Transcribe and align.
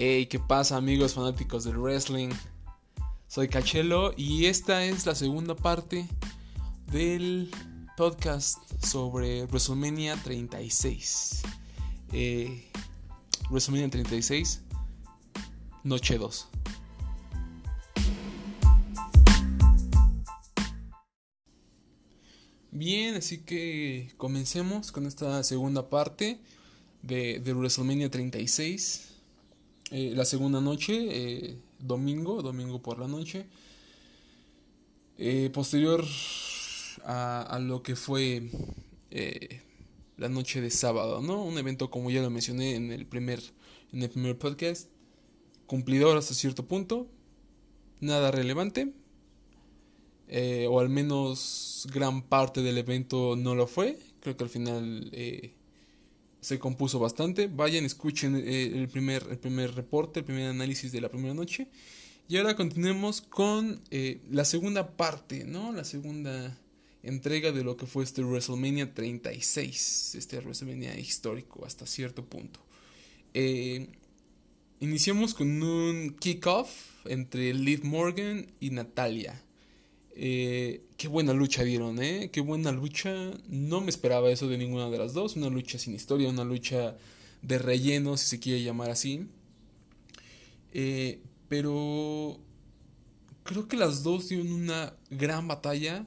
Hey, 0.00 0.26
¿qué 0.26 0.38
pasa 0.38 0.76
amigos 0.76 1.14
fanáticos 1.14 1.64
del 1.64 1.76
wrestling? 1.76 2.28
Soy 3.26 3.48
Cachelo 3.48 4.14
y 4.16 4.46
esta 4.46 4.84
es 4.84 5.04
la 5.06 5.16
segunda 5.16 5.56
parte 5.56 6.06
del 6.86 7.50
podcast 7.96 8.58
sobre 8.80 9.44
WrestleMania 9.46 10.14
36. 10.22 11.42
Eh, 12.12 12.70
WrestleMania 13.50 13.90
36, 13.90 14.60
noche 15.82 16.16
2. 16.16 16.48
Bien, 22.70 23.16
así 23.16 23.38
que 23.38 24.12
comencemos 24.16 24.92
con 24.92 25.06
esta 25.06 25.42
segunda 25.42 25.90
parte 25.90 26.40
de, 27.02 27.40
de 27.40 27.52
WrestleMania 27.52 28.08
36. 28.08 29.07
Eh, 29.90 30.12
la 30.14 30.26
segunda 30.26 30.60
noche, 30.60 30.92
eh, 30.94 31.56
domingo, 31.78 32.42
domingo 32.42 32.82
por 32.82 32.98
la 32.98 33.08
noche. 33.08 33.46
Eh, 35.16 35.50
posterior 35.52 36.04
a, 37.04 37.58
lo 37.60 37.82
que 37.82 37.96
fue 37.96 38.50
la 40.18 40.28
noche 40.28 40.60
de 40.60 40.70
sábado, 40.70 41.22
¿no? 41.22 41.42
Un 41.42 41.56
evento 41.58 41.90
como 41.90 42.10
ya 42.10 42.20
lo 42.20 42.28
mencioné 42.28 42.74
en 42.74 42.92
el 42.92 43.06
primer, 43.06 43.40
en 43.92 44.02
el 44.02 44.10
primer 44.10 44.38
podcast, 44.38 44.88
cumplidor 45.66 46.18
hasta 46.18 46.34
cierto 46.34 46.66
punto, 46.66 47.08
nada 48.00 48.30
relevante, 48.30 48.92
o 50.68 50.80
al 50.80 50.88
menos 50.90 51.88
gran 51.92 52.22
parte 52.22 52.62
del 52.62 52.78
evento 52.78 53.36
no 53.36 53.54
lo 53.54 53.66
fue. 53.66 53.98
Creo 54.20 54.36
que 54.36 54.44
al 54.44 54.50
final 54.50 55.10
se 56.40 56.58
compuso 56.58 56.98
bastante. 56.98 57.46
Vayan, 57.48 57.84
escuchen 57.84 58.36
eh, 58.36 58.66
el, 58.66 58.88
primer, 58.88 59.26
el 59.30 59.38
primer 59.38 59.74
reporte, 59.74 60.20
el 60.20 60.26
primer 60.26 60.48
análisis 60.48 60.92
de 60.92 61.00
la 61.00 61.08
primera 61.08 61.34
noche. 61.34 61.68
Y 62.28 62.36
ahora 62.36 62.56
continuemos 62.56 63.20
con 63.22 63.80
eh, 63.90 64.20
la 64.30 64.44
segunda 64.44 64.96
parte, 64.96 65.44
¿no? 65.44 65.72
La 65.72 65.84
segunda 65.84 66.58
entrega 67.02 67.52
de 67.52 67.64
lo 67.64 67.76
que 67.76 67.86
fue 67.86 68.04
este 68.04 68.22
WrestleMania 68.22 68.92
36, 68.92 70.14
este 70.14 70.38
WrestleMania 70.40 70.98
histórico 70.98 71.64
hasta 71.64 71.86
cierto 71.86 72.24
punto. 72.24 72.60
Eh, 73.34 73.88
iniciamos 74.80 75.34
con 75.34 75.62
un 75.62 76.16
kickoff 76.18 76.70
entre 77.06 77.54
Liv 77.54 77.84
Morgan 77.84 78.46
y 78.60 78.70
Natalia. 78.70 79.42
Eh, 80.20 80.82
qué 80.96 81.06
buena 81.06 81.32
lucha 81.32 81.62
dieron, 81.62 82.02
¿eh? 82.02 82.30
Qué 82.32 82.40
buena 82.40 82.72
lucha. 82.72 83.30
No 83.48 83.80
me 83.80 83.88
esperaba 83.88 84.30
eso 84.30 84.48
de 84.48 84.58
ninguna 84.58 84.90
de 84.90 84.98
las 84.98 85.14
dos. 85.14 85.36
Una 85.36 85.48
lucha 85.48 85.78
sin 85.78 85.94
historia, 85.94 86.28
una 86.28 86.42
lucha 86.42 86.96
de 87.42 87.58
relleno, 87.58 88.16
si 88.16 88.26
se 88.26 88.40
quiere 88.40 88.64
llamar 88.64 88.90
así. 88.90 89.28
Eh, 90.72 91.20
pero 91.48 92.36
creo 93.44 93.68
que 93.68 93.76
las 93.76 94.02
dos 94.02 94.28
dieron 94.28 94.50
una 94.50 94.92
gran 95.08 95.46
batalla. 95.46 96.04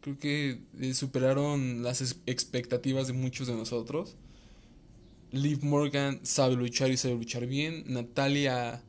Creo 0.00 0.18
que 0.18 0.58
eh, 0.80 0.94
superaron 0.94 1.84
las 1.84 2.00
expectativas 2.26 3.06
de 3.06 3.12
muchos 3.12 3.46
de 3.46 3.54
nosotros. 3.54 4.16
Liv 5.30 5.62
Morgan 5.62 6.18
sabe 6.24 6.56
luchar 6.56 6.90
y 6.90 6.96
sabe 6.96 7.14
luchar 7.14 7.46
bien. 7.46 7.84
Natalia 7.86 8.82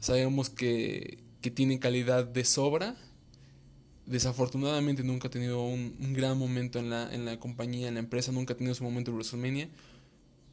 sabemos 0.00 0.50
que, 0.50 1.18
que 1.40 1.50
tiene 1.50 1.78
calidad 1.78 2.26
de 2.26 2.44
sobra 2.44 2.94
desafortunadamente 4.10 5.04
nunca 5.04 5.28
ha 5.28 5.30
tenido 5.30 5.62
un, 5.62 6.12
gran 6.12 6.36
momento 6.36 6.80
en 6.80 6.90
la, 6.90 7.14
en 7.14 7.24
la 7.24 7.38
compañía, 7.38 7.86
en 7.86 7.94
la 7.94 8.00
empresa, 8.00 8.32
nunca 8.32 8.54
ha 8.54 8.56
tenido 8.56 8.74
su 8.74 8.82
momento 8.82 9.12
en 9.12 9.16
WrestleMania, 9.16 9.68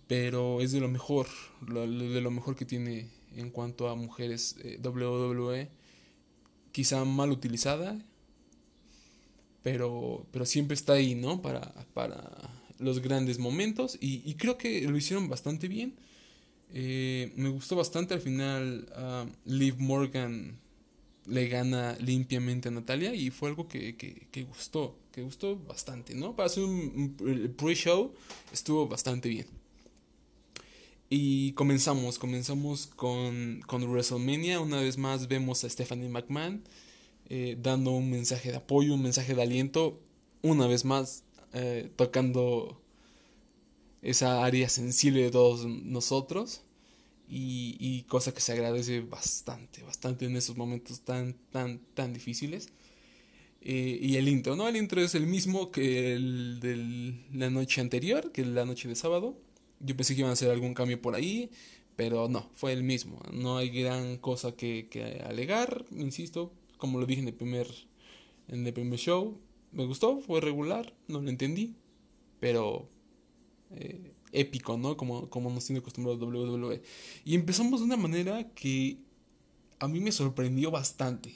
pero 0.08 0.62
es 0.62 0.72
de 0.72 0.80
lo 0.80 0.88
mejor, 0.88 1.28
de 1.68 2.22
lo 2.22 2.32
mejor 2.32 2.56
que 2.56 2.66
tiene 2.66 3.10
en 3.36 3.50
cuanto 3.50 3.90
a 3.90 3.96
mujeres 3.96 4.58
eh, 4.64 4.80
WWE, 4.84 5.70
quizá 6.72 7.04
mal 7.04 7.32
utilizada, 7.32 8.00
pero, 9.64 10.28
pero 10.32 10.46
siempre 10.46 10.76
está 10.76 10.94
ahí, 10.94 11.16
¿no? 11.16 11.42
Para, 11.42 11.74
para 11.96 12.52
los 12.78 13.02
grandes 13.02 13.40
momentos 13.40 13.98
y, 14.00 14.36
creo 14.36 14.58
que 14.58 14.82
lo 14.88 14.96
hicieron 14.96 15.30
bastante 15.30 15.68
bien. 15.68 15.96
Eh, 16.74 17.34
me 17.36 17.50
gustó 17.50 17.76
bastante 17.76 18.14
al 18.14 18.22
final 18.22 18.88
uh, 18.96 19.50
Liv 19.50 19.80
Morgan 19.80 20.60
le 21.28 21.48
gana 21.48 21.98
limpiamente 22.00 22.70
a 22.70 22.72
Natalia 22.72 23.14
y 23.14 23.30
fue 23.30 23.50
algo 23.50 23.68
que, 23.68 23.96
que, 23.96 24.44
gustó, 24.44 24.98
que 25.12 25.22
gustó 25.22 25.58
bastante, 25.58 26.16
¿no? 26.16 26.36
Para 26.36 26.48
hacer 26.48 26.64
un, 26.64 27.16
pre-show 27.58 28.14
estuvo 28.54 28.88
bastante 28.88 29.30
bien. 29.30 29.48
Y 31.10 31.54
comenzamos, 31.54 32.20
comenzamos 32.20 32.88
con, 32.88 33.62
con 33.66 33.84
WrestleMania. 33.84 34.60
Una 34.60 34.82
vez 34.82 34.98
más 34.98 35.28
vemos 35.28 35.64
a 35.64 35.70
Stephanie 35.70 36.10
McMahon 36.10 36.64
eh, 37.30 37.58
dando 37.62 37.92
un 37.92 38.10
mensaje 38.10 38.52
de 38.52 38.58
apoyo, 38.58 38.94
un 38.94 39.04
mensaje 39.04 39.34
de 39.34 39.42
aliento. 39.42 40.02
Una 40.42 40.68
vez 40.68 40.84
más 40.84 41.24
eh, 41.54 41.90
tocando 41.96 42.82
esa 44.02 44.44
área 44.44 44.70
sensible 44.70 45.24
de 45.24 45.32
todos 45.32 45.66
nosotros 45.66 46.62
y, 47.30 48.04
cosa 48.08 48.34
que 48.34 48.42
se 48.42 48.54
agradece 48.54 49.02
bastante, 49.02 49.84
bastante 49.84 50.26
en 50.26 50.36
esos 50.38 50.56
momentos 50.56 51.02
tan, 51.02 51.36
tan, 51.52 51.80
tan 51.94 52.14
difíciles. 52.14 52.70
Eh, 53.62 54.00
y 54.02 54.16
el 54.16 54.30
intro, 54.30 54.56
¿no? 54.56 54.68
El 54.68 54.78
intro 54.78 55.02
es 55.02 55.14
el 55.16 55.28
mismo 55.28 55.72
que 55.72 56.14
el 56.14 56.60
de 56.62 57.38
la 57.38 57.50
noche 57.50 57.82
anterior, 57.82 58.32
que 58.32 58.46
la 58.46 58.66
noche 58.66 58.88
de 58.88 58.96
sábado. 58.96 59.38
Yo 59.80 59.96
pensé 59.96 60.16
que 60.16 60.22
iban 60.22 60.30
a 60.30 60.34
hacer 60.34 60.50
algún 60.50 60.74
cambio 60.74 61.02
por 61.02 61.16
ahí, 61.16 61.52
pero 61.96 62.30
no, 62.30 62.50
fue 62.56 62.74
el 62.74 62.84
mismo. 62.84 63.22
No 63.34 63.58
hay 63.58 63.70
gran 63.70 64.18
cosa 64.18 64.56
que, 64.56 64.88
que 64.90 65.22
alegar, 65.26 65.86
insisto, 65.92 66.54
como 66.78 67.00
lo 67.00 67.06
dije 67.06 67.22
en 67.22 67.28
el 67.28 67.34
primer, 67.34 67.68
en 68.48 68.66
el 68.66 68.74
primer 68.74 69.00
show. 69.00 69.38
Me 69.72 69.86
gustó, 69.86 70.22
fue 70.22 70.40
regular, 70.40 70.94
no 71.08 71.22
lo 71.22 71.30
entendí, 71.30 71.76
pero 72.40 72.88
eh, 73.72 74.14
épico, 74.40 74.78
¿no? 74.78 74.98
Como, 74.98 75.30
como 75.30 75.50
nos 75.50 75.66
tiene 75.66 75.80
acostumbrado 75.80 76.18
WWE. 76.26 76.82
Y 77.26 77.36
empezamos 77.36 77.80
de 77.80 77.86
una 77.86 77.98
manera 77.98 78.50
que 78.54 78.98
a 79.80 79.88
mí 79.88 80.00
me 80.00 80.12
sorprendió 80.12 80.72
bastante. 80.72 81.34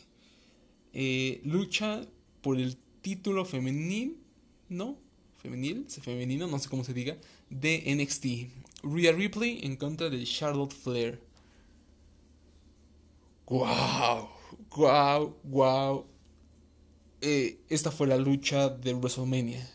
Eh, 0.94 1.42
lucha 1.44 2.06
por 2.42 2.58
el 2.58 2.78
título 3.02 3.46
femenil, 3.46 4.18
¿no? 4.70 4.98
Femenil, 5.38 5.86
femenino, 5.90 6.48
no 6.48 6.60
sé 6.60 6.70
cómo 6.70 6.84
se 6.84 6.94
diga, 6.94 7.18
de 7.50 7.84
NXT. 7.96 8.26
Rhea 8.84 9.12
Ripley 9.12 9.60
en 9.64 9.76
contra 9.76 10.10
de 10.10 10.24
Charlotte 10.24 10.74
Flair. 10.74 11.22
¡Wow! 13.48 14.30
¡Wow! 14.76 15.36
¡Wow! 15.44 16.06
Eh, 17.22 17.60
esta 17.70 17.92
fue 17.92 18.08
la 18.08 18.18
lucha 18.18 18.70
de 18.70 18.94
WrestleMania. 18.94 19.68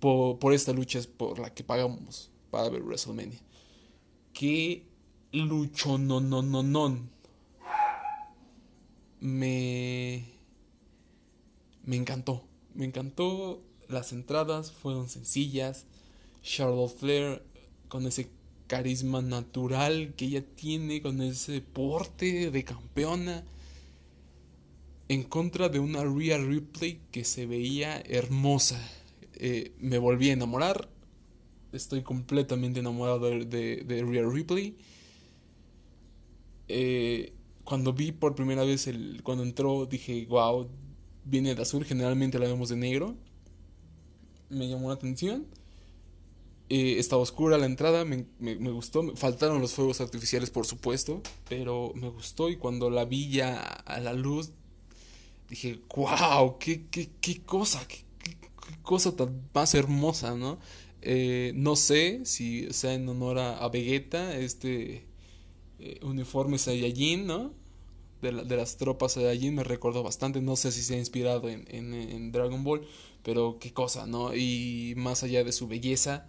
Por, 0.00 0.38
por 0.38 0.52
esta 0.52 0.72
lucha 0.72 0.98
es 0.98 1.06
por 1.06 1.38
la 1.38 1.52
que 1.52 1.64
pagamos 1.64 2.30
para 2.54 2.68
ver 2.68 2.82
WrestleMania. 2.82 3.40
Qué 4.32 4.86
lucho 5.32 5.98
no 5.98 6.20
no 6.20 6.40
no 6.40 6.62
no. 6.62 7.00
Me 9.18 10.24
me 11.82 11.96
encantó, 11.96 12.44
me 12.74 12.84
encantó. 12.84 13.60
Las 13.88 14.12
entradas 14.12 14.70
fueron 14.70 15.08
sencillas. 15.08 15.86
Charlotte 16.42 16.96
Flair 16.96 17.42
con 17.88 18.06
ese 18.06 18.30
carisma 18.68 19.20
natural 19.20 20.14
que 20.16 20.26
ella 20.26 20.44
tiene, 20.54 21.02
con 21.02 21.20
ese 21.22 21.60
porte 21.60 22.52
de 22.52 22.62
campeona, 22.62 23.42
en 25.08 25.24
contra 25.24 25.68
de 25.68 25.80
una 25.80 26.04
Rhea 26.04 26.38
Ripley 26.38 27.00
que 27.10 27.24
se 27.24 27.46
veía 27.46 28.00
hermosa. 28.00 28.80
Eh, 29.34 29.72
me 29.80 29.98
volví 29.98 30.30
a 30.30 30.34
enamorar 30.34 30.93
estoy 31.74 32.02
completamente 32.02 32.80
enamorado 32.80 33.30
de, 33.30 33.84
de, 33.84 34.02
Rhea 34.02 34.26
Ripley. 34.28 34.76
Eh, 36.68 37.32
cuando 37.64 37.92
vi 37.92 38.12
por 38.12 38.34
primera 38.34 38.64
vez 38.64 38.86
el. 38.86 39.22
Cuando 39.22 39.42
entró, 39.42 39.86
dije, 39.86 40.26
wow, 40.28 40.68
viene 41.24 41.54
de 41.54 41.62
azul. 41.62 41.84
Generalmente 41.84 42.38
la 42.38 42.46
vemos 42.46 42.68
de 42.68 42.76
negro. 42.76 43.16
Me 44.48 44.68
llamó 44.68 44.88
la 44.88 44.94
atención. 44.94 45.46
Eh, 46.70 46.98
estaba 46.98 47.22
oscura 47.22 47.58
la 47.58 47.66
entrada, 47.66 48.04
me, 48.04 48.24
gustó. 48.70 49.14
Faltaron 49.16 49.60
los 49.60 49.72
fuegos 49.72 50.00
artificiales, 50.00 50.50
por 50.50 50.66
supuesto. 50.66 51.22
Pero 51.48 51.92
me 51.94 52.08
gustó. 52.08 52.50
Y 52.50 52.56
cuando 52.56 52.90
la 52.90 53.04
vi 53.04 53.30
ya 53.30 53.60
a 53.60 54.00
la 54.00 54.12
luz, 54.12 54.52
dije, 55.48 55.80
wow, 55.94 56.58
qué, 56.58 56.86
qué, 56.90 57.10
qué 57.20 57.42
cosa, 57.42 57.86
qué, 57.86 58.04
qué 58.22 58.36
cosa 58.82 59.14
tan 59.14 59.48
más 59.52 59.74
hermosa, 59.74 60.34
¿no? 60.34 60.58
Eh, 61.06 61.52
no 61.54 61.76
sé 61.76 62.20
si 62.24 62.72
sea 62.72 62.94
en 62.94 63.08
honor 63.08 63.38
a, 63.38 63.68
Vegeta, 63.68 64.36
este 64.38 65.04
eh, 65.78 66.00
uniforme 66.02 66.58
Saiyajin, 66.58 67.26
¿no? 67.26 67.52
De, 68.22 68.32
de, 68.32 68.56
las 68.56 68.78
tropas 68.78 69.12
Saiyajin 69.12 69.54
me 69.54 69.64
recordó 69.64 70.02
bastante. 70.02 70.40
No 70.40 70.56
sé 70.56 70.72
si 70.72 70.82
se 70.82 70.94
ha 70.94 70.98
inspirado 70.98 71.50
en, 71.50 71.66
en, 71.68 72.32
Dragon 72.32 72.64
Ball, 72.64 72.86
pero 73.22 73.58
qué 73.60 73.72
cosa, 73.72 74.06
¿no? 74.06 74.34
Y 74.34 74.94
más 74.96 75.22
allá 75.22 75.44
de 75.44 75.52
su 75.52 75.68
belleza, 75.68 76.26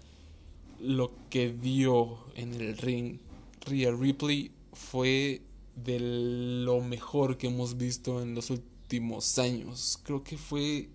lo 0.81 1.11
que 1.29 1.53
dio 1.53 2.17
en 2.35 2.53
el 2.53 2.77
ring 2.77 3.19
Rhea 3.65 3.91
Ripley 3.91 4.51
fue 4.73 5.41
de 5.75 5.99
lo 5.99 6.81
mejor 6.81 7.37
que 7.37 7.47
hemos 7.47 7.77
visto 7.77 8.21
en 8.21 8.35
los 8.35 8.49
últimos 8.49 9.39
años. 9.39 9.99
Creo 10.03 10.23
que 10.23 10.37
fue, 10.37 10.89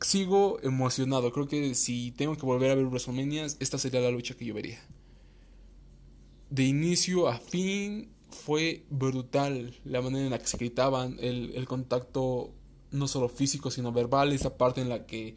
sigo 0.00 0.58
emocionado. 0.62 1.32
Creo 1.32 1.48
que 1.48 1.74
si 1.74 2.12
tengo 2.12 2.36
que 2.36 2.46
volver 2.46 2.70
a 2.70 2.74
ver 2.74 2.86
WrestleMania, 2.86 3.46
esta 3.58 3.78
sería 3.78 4.00
la 4.00 4.10
lucha 4.10 4.34
que 4.34 4.44
yo 4.44 4.54
vería. 4.54 4.78
De 6.50 6.64
inicio 6.64 7.28
a 7.28 7.38
fin 7.38 8.10
fue 8.30 8.84
brutal 8.90 9.74
la 9.84 10.00
manera 10.00 10.24
en 10.24 10.30
la 10.30 10.38
que 10.38 10.46
se 10.46 10.56
gritaban, 10.56 11.16
el, 11.20 11.52
el 11.54 11.66
contacto 11.66 12.54
no 12.90 13.06
solo 13.08 13.28
físico 13.28 13.70
sino 13.70 13.92
verbal, 13.92 14.32
esa 14.32 14.56
parte 14.56 14.80
en 14.80 14.88
la 14.88 15.06
que 15.06 15.36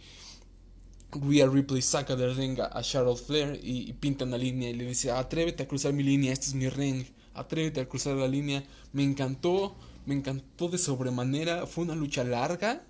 Rhea 1.11 1.47
Ripley 1.47 1.81
saca 1.81 2.15
del 2.15 2.35
ring 2.35 2.59
a 2.59 2.81
Charlotte 2.81 3.21
Flair 3.21 3.59
y, 3.61 3.91
pinta 3.93 4.25
una 4.25 4.37
línea 4.37 4.69
y 4.69 4.73
le 4.73 4.85
dice, 4.85 5.11
atrévete 5.11 5.63
a 5.63 5.67
cruzar 5.67 5.93
mi 5.93 6.03
línea, 6.03 6.31
este 6.31 6.47
es 6.47 6.53
mi 6.53 6.69
ring, 6.69 7.05
atrévete 7.33 7.81
a 7.81 7.89
cruzar 7.89 8.15
la 8.15 8.27
línea. 8.27 8.63
Me 8.93 9.03
encantó, 9.03 9.75
me 10.05 10.15
encantó 10.15 10.69
de 10.69 10.77
sobremanera, 10.77 11.67
fue 11.67 11.83
una 11.83 11.95
lucha 11.95 12.23
larga, 12.23 12.85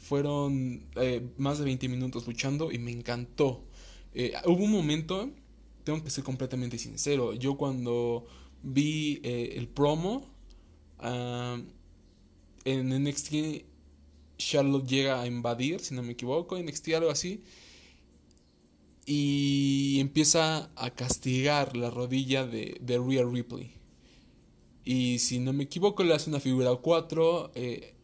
fueron 0.00 0.86
eh, 0.96 1.24
más 1.36 1.58
de 1.58 1.64
20 1.64 1.88
minutos 1.88 2.26
luchando 2.26 2.72
y 2.72 2.78
me 2.78 2.90
encantó. 2.90 3.64
Eh, 4.14 4.32
hubo 4.46 4.64
un 4.64 4.72
momento, 4.72 5.30
tengo 5.84 6.02
que 6.02 6.10
ser 6.10 6.24
completamente 6.24 6.78
sincero, 6.78 7.34
yo 7.34 7.56
cuando 7.56 8.26
vi 8.62 9.20
eh, 9.22 9.54
el 9.56 9.68
promo 9.68 10.26
ah, 10.98 11.60
en 12.64 13.04
NXT 13.04 13.34
Charlotte 14.38 14.88
llega 14.88 15.20
a 15.20 15.26
invadir, 15.26 15.80
si 15.80 15.94
no 15.94 16.02
me 16.02 16.12
equivoco, 16.12 16.58
NXT 16.58 16.88
algo 16.94 17.10
así. 17.10 17.42
Y 19.06 19.98
empieza 20.00 20.70
a 20.76 20.90
castigar 20.90 21.76
la 21.76 21.90
rodilla 21.90 22.46
de, 22.46 22.76
de 22.80 22.98
Rhea 22.98 23.24
Ripley. 23.24 23.72
Y 24.84 25.18
si 25.18 25.40
no 25.40 25.52
me 25.52 25.64
equivoco, 25.64 26.02
le 26.04 26.14
hace 26.14 26.30
una 26.30 26.40
figura 26.40 26.74
4 26.74 27.52
eh, 27.54 27.94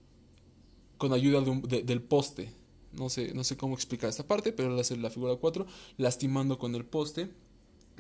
con 0.99 1.13
ayuda 1.13 1.41
del 1.41 2.03
poste. 2.03 2.51
No 2.93 3.11
sé, 3.11 3.35
no 3.35 3.45
sé 3.45 3.57
cómo 3.57 3.75
explicar 3.75 4.09
esta 4.09 4.27
parte, 4.27 4.53
pero 4.53 4.75
la 4.75 5.11
figura 5.11 5.37
4, 5.37 5.67
lastimando 5.99 6.59
con 6.59 6.75
el 6.75 6.85
poste 6.85 7.29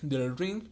del 0.02 0.36
ring. 0.36 0.62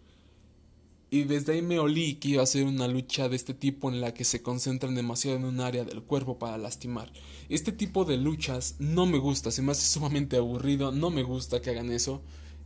Y 1.10 1.24
desde 1.24 1.52
ahí 1.52 1.62
me 1.62 1.78
olí 1.78 2.16
que 2.16 2.30
iba 2.30 2.42
a 2.42 2.46
ser 2.46 2.64
una 2.64 2.88
lucha 2.88 3.28
de 3.28 3.36
este 3.36 3.54
tipo 3.54 3.88
en 3.88 4.00
la 4.00 4.14
que 4.14 4.24
se 4.24 4.42
concentran 4.42 4.96
demasiado 4.96 5.36
en 5.36 5.44
un 5.44 5.60
área 5.60 5.84
del 5.84 6.02
cuerpo 6.02 6.38
para 6.38 6.58
lastimar. 6.58 7.12
Este 7.48 7.70
tipo 7.70 8.04
de 8.04 8.16
luchas 8.16 8.76
no 8.80 9.06
me 9.06 9.18
gusta, 9.18 9.52
se 9.52 9.62
me 9.62 9.72
hace 9.72 9.86
sumamente 9.86 10.36
aburrido, 10.38 10.90
no 10.90 11.10
me 11.10 11.22
gusta 11.22 11.60
que 11.62 11.70
hagan 11.70 11.92
eso. 11.92 12.22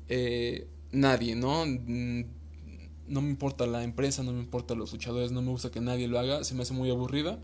Eh, 0.08 0.66
nadie, 0.92 1.34
¿no? 1.34 1.66
Mm, 1.66 2.24
no 3.08 3.20
me 3.20 3.28
importa 3.28 3.66
la 3.66 3.82
empresa, 3.82 4.22
no 4.22 4.32
me 4.32 4.40
importa 4.40 4.74
los 4.74 4.92
luchadores, 4.92 5.32
no 5.32 5.42
me 5.42 5.50
gusta 5.50 5.70
que 5.70 5.80
nadie 5.80 6.08
lo 6.08 6.18
haga, 6.18 6.44
se 6.44 6.54
me 6.54 6.62
hace 6.62 6.72
muy 6.72 6.90
aburrida. 6.90 7.38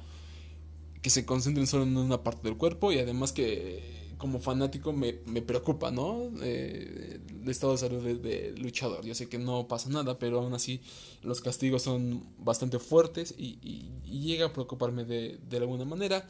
Que 1.05 1.11
se 1.11 1.27
concentren 1.27 1.67
solo 1.67 1.83
en 1.83 1.99
una 1.99 2.25
parte 2.25 2.49
del 2.49 2.57
cuerpo 2.57 2.91
y 2.91 2.99
además 2.99 3.33
que 3.33 4.05
como 4.25 4.41
fanático 4.41 4.95
me, 4.95 5.13
preocupa, 5.13 5.91
¿no? 5.91 6.31
Eh, 6.41 7.21
el 7.43 7.51
estado 7.51 7.73
de 7.73 7.79
salud 7.79 8.03
de, 8.03 8.55
luchador. 8.57 9.05
Yo 9.05 9.15
sé 9.15 9.29
que 9.29 9.37
no 9.37 9.69
pasa 9.69 9.91
nada, 9.91 10.19
pero 10.19 10.41
aún 10.41 10.55
así 10.55 10.81
los 11.23 11.43
castigos 11.43 11.83
son 11.83 12.25
bastante 12.39 12.79
fuertes 12.79 13.35
y, 13.37 13.91
llega 14.07 14.47
a 14.47 14.53
preocuparme 14.55 15.05
de, 15.05 15.57
alguna 15.59 15.85
manera. 15.85 16.27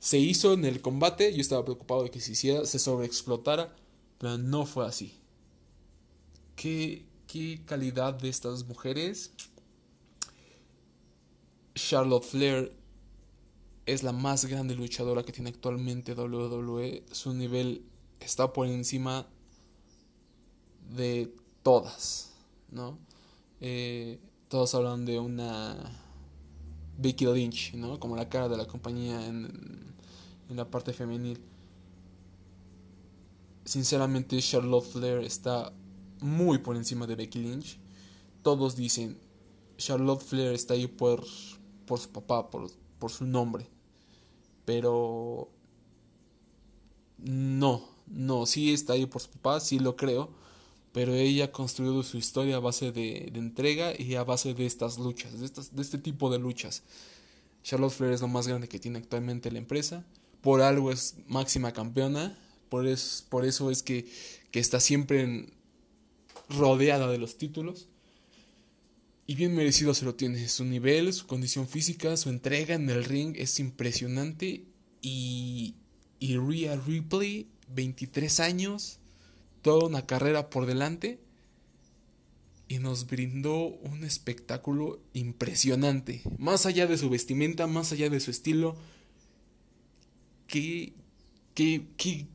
Se 0.00 0.18
hizo 0.18 0.54
en 0.54 0.64
el 0.64 0.80
combate, 0.80 1.32
yo 1.32 1.40
estaba 1.40 1.64
preocupado 1.64 2.02
de 2.02 2.10
que 2.10 2.18
se 2.18 2.32
hiciera, 2.32 2.66
se 2.66 2.80
sobreexplotara, 2.80 3.76
pero 4.18 4.36
no 4.36 4.66
fue 4.66 4.84
así. 4.84 5.14
¿Qué, 6.56 7.06
qué 7.28 7.62
calidad 7.64 8.14
de 8.14 8.28
estas 8.28 8.66
mujeres? 8.66 9.30
Charlotte 11.76 12.24
Flair 12.24 12.83
es 13.86 14.02
la 14.02 14.12
más 14.12 14.46
grande 14.46 14.74
luchadora 14.74 15.22
que 15.22 15.32
tiene 15.32 15.50
actualmente 15.50 16.14
WWE. 16.14 17.04
Su 17.10 17.34
nivel 17.34 17.84
está 18.20 18.52
por 18.52 18.66
encima 18.66 19.26
de 20.90 21.34
todas, 21.62 22.32
¿no? 22.70 22.98
Eh, 23.60 24.18
todos 24.48 24.74
hablan 24.74 25.04
de 25.04 25.18
una 25.18 25.76
Becky 26.98 27.26
Lynch, 27.26 27.74
¿no? 27.74 27.98
Como 27.98 28.16
la 28.16 28.28
cara 28.28 28.48
de 28.48 28.56
la 28.56 28.66
compañía 28.66 29.26
en, 29.26 29.94
en 30.48 30.56
la 30.56 30.70
parte 30.70 30.92
femenil. 30.92 31.40
Sinceramente, 33.64 34.38
Charlotte 34.40 34.84
Flair 34.84 35.24
está 35.24 35.72
muy 36.20 36.58
por 36.58 36.76
encima 36.76 37.06
de 37.06 37.16
Becky 37.16 37.38
Lynch. 37.38 37.78
Todos 38.42 38.76
dicen, 38.76 39.18
Charlotte 39.76 40.22
Flair 40.22 40.52
está 40.52 40.74
ahí 40.74 40.86
por, 40.86 41.24
por 41.86 41.98
su 41.98 42.10
papá, 42.10 42.50
por, 42.50 42.70
por 42.98 43.10
su 43.10 43.24
nombre. 43.24 43.73
Pero 44.64 45.50
no, 47.18 47.88
no, 48.06 48.46
sí 48.46 48.72
está 48.72 48.94
ahí 48.94 49.06
por 49.06 49.22
su 49.22 49.30
papá, 49.30 49.60
sí 49.60 49.78
lo 49.78 49.96
creo, 49.96 50.30
pero 50.92 51.14
ella 51.14 51.46
ha 51.46 51.52
construido 51.52 52.02
su 52.02 52.18
historia 52.18 52.56
a 52.56 52.60
base 52.60 52.92
de, 52.92 53.32
entrega 53.34 53.92
y 53.98 54.14
a 54.14 54.24
base 54.24 54.54
de 54.54 54.66
estas 54.66 54.98
luchas, 54.98 55.38
de, 55.38 55.46
estas, 55.46 55.74
de 55.74 55.82
este 55.82 55.98
tipo 55.98 56.30
de 56.30 56.38
luchas. 56.38 56.82
Charlotte 57.62 57.92
Flair 57.92 58.12
es 58.12 58.20
lo 58.20 58.28
más 58.28 58.46
grande 58.46 58.68
que 58.68 58.78
tiene 58.78 58.98
actualmente 58.98 59.50
la 59.50 59.58
empresa, 59.58 60.04
por 60.40 60.60
algo 60.60 60.92
es 60.92 61.16
máxima 61.26 61.72
campeona, 61.72 62.38
por, 62.68 62.86
es, 62.86 63.24
por 63.28 63.44
eso 63.44 63.70
es 63.70 63.82
que, 63.82 64.06
que 64.50 64.60
está 64.60 64.80
siempre 64.80 65.48
rodeada 66.50 67.08
de 67.08 67.18
los 67.18 67.38
títulos. 67.38 67.88
Y 69.26 69.36
bien 69.36 69.54
merecido 69.54 69.94
se 69.94 70.04
lo 70.04 70.14
tiene. 70.14 70.48
Su 70.48 70.64
nivel, 70.64 71.12
su 71.12 71.26
condición 71.26 71.66
física, 71.66 72.16
su 72.16 72.28
entrega 72.28 72.74
en 72.74 72.90
el 72.90 73.04
ring 73.04 73.34
es 73.36 73.58
impresionante. 73.58 74.64
Y, 75.00 75.76
y 76.18 76.36
Rhea 76.36 76.76
Ripley, 76.76 77.48
23 77.68 78.40
años, 78.40 78.98
toda 79.62 79.86
una 79.86 80.06
carrera 80.06 80.50
por 80.50 80.66
delante. 80.66 81.20
Y 82.68 82.78
nos 82.78 83.06
brindó 83.06 83.66
un 83.66 84.04
espectáculo 84.04 85.00
impresionante. 85.14 86.22
Más 86.38 86.66
allá 86.66 86.86
de 86.86 86.98
su 86.98 87.08
vestimenta, 87.08 87.66
más 87.66 87.92
allá 87.92 88.10
de 88.10 88.20
su 88.20 88.30
estilo. 88.30 88.76
¿Qué, 90.46 90.92
qué, 91.54 91.86
qué, 91.96 92.26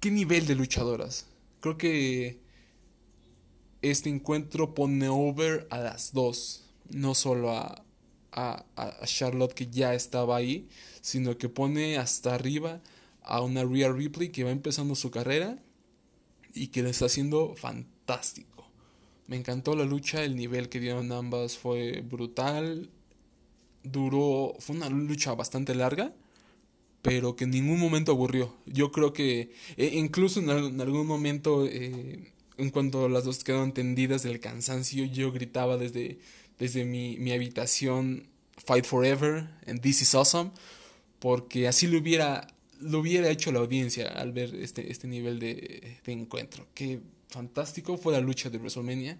qué 0.00 0.10
nivel 0.10 0.46
de 0.46 0.56
luchadoras? 0.56 1.26
Creo 1.60 1.78
que 1.78 2.45
este 3.90 4.08
encuentro 4.08 4.74
pone 4.74 5.08
over 5.08 5.66
a 5.70 5.78
las 5.78 6.12
dos, 6.12 6.64
no 6.90 7.14
solo 7.14 7.50
a, 7.50 7.84
a, 8.36 9.06
Charlotte 9.06 9.54
que 9.54 9.68
ya 9.68 9.94
estaba 9.94 10.36
ahí, 10.36 10.68
sino 11.00 11.38
que 11.38 11.48
pone 11.48 11.96
hasta 11.98 12.34
arriba 12.34 12.80
a 13.22 13.40
una 13.40 13.64
Rhea 13.64 13.90
Ripley 13.90 14.28
que 14.28 14.44
va 14.44 14.50
empezando 14.50 14.94
su 14.94 15.10
carrera 15.10 15.58
y 16.54 16.68
que 16.68 16.82
le 16.82 16.90
está 16.90 17.06
haciendo 17.06 17.54
fantástico. 17.56 18.70
Me 19.26 19.36
encantó 19.36 19.74
la 19.74 19.84
lucha, 19.84 20.22
el 20.22 20.36
nivel 20.36 20.68
que 20.68 20.78
dieron 20.80 21.10
ambas 21.10 21.58
fue 21.58 22.02
brutal. 22.02 22.90
Duró, 23.82 24.54
fue 24.60 24.76
una 24.76 24.88
lucha 24.88 25.34
bastante 25.34 25.74
larga, 25.74 26.14
pero 27.02 27.34
que 27.36 27.44
en 27.44 27.50
ningún 27.50 27.80
momento 27.80 28.12
aburrió. 28.12 28.54
Yo 28.66 28.92
creo 28.92 29.12
que 29.12 29.52
e 29.76 29.96
incluso 29.96 30.40
en, 30.40 30.80
algún 30.80 31.06
momento 31.06 31.66
eh, 31.66 32.32
en 32.58 32.70
cuanto 32.70 33.08
las 33.08 33.24
dos 33.24 33.44
quedaron 33.44 33.72
tendidas 33.72 34.22
del 34.22 34.40
cansancio, 34.40 35.04
yo 35.04 35.32
gritaba 35.32 35.76
desde, 35.76 36.18
desde 36.58 36.84
mi, 36.84 37.18
mi 37.18 37.32
habitación 37.32 38.26
Fight 38.64 38.84
Forever 38.84 39.48
and 39.66 39.80
This 39.80 40.02
is 40.02 40.14
Awesome, 40.14 40.50
porque 41.18 41.68
así 41.68 41.86
lo 41.86 41.98
hubiera, 41.98 42.46
lo 42.80 43.00
hubiera 43.00 43.28
hecho 43.30 43.52
la 43.52 43.60
audiencia 43.60 44.08
al 44.08 44.32
ver 44.32 44.54
este, 44.54 44.90
este 44.90 45.06
nivel 45.06 45.38
de, 45.38 45.98
de 46.04 46.12
encuentro. 46.12 46.66
Qué 46.74 47.00
fantástico 47.28 47.98
fue 47.98 48.12
la 48.12 48.20
lucha 48.20 48.48
de 48.48 48.58
WrestleMania, 48.58 49.18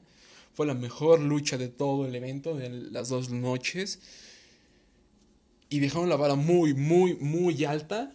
fue 0.55 0.67
la 0.67 0.75
mejor 0.75 1.21
lucha 1.21 1.59
de 1.59 1.69
todo 1.69 2.07
el 2.07 2.15
evento, 2.15 2.57
de 2.57 2.71
las 2.71 3.11
dos 3.11 3.29
noches, 3.29 4.01
y 5.69 5.81
dejaron 5.81 6.09
la 6.09 6.17
vara 6.17 6.37
muy, 6.37 6.73
muy, 6.73 7.15
muy 7.17 7.65
alta 7.65 8.13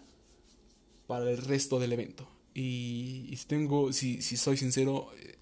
para 1.06 1.30
el 1.30 1.38
resto 1.38 1.80
del 1.80 1.94
evento. 1.94 2.28
Y, 2.54 3.34
si 3.38 3.46
tengo, 3.46 3.94
si, 3.94 4.22
si 4.22 4.38
soy 4.38 4.58
sincero, 4.58 5.10
eh, 5.18 5.38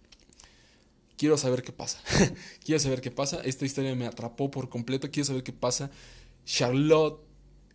quiero 1.18 1.38
saber 1.38 1.64
qué 1.64 1.72
pasa. 1.72 2.00
quiero 2.64 2.80
saber 2.80 3.02
qué 3.02 3.12
pasa. 3.12 3.42
Esta 3.44 3.66
historia 3.66 3.96
me 3.96 4.06
atrapó 4.06 4.52
por 4.52 4.70
completo. 4.70 5.10
Quiero 5.12 5.26
saber 5.26 5.44
qué 5.44 5.54
pasa. 5.54 5.92
Charlotte 6.46 7.22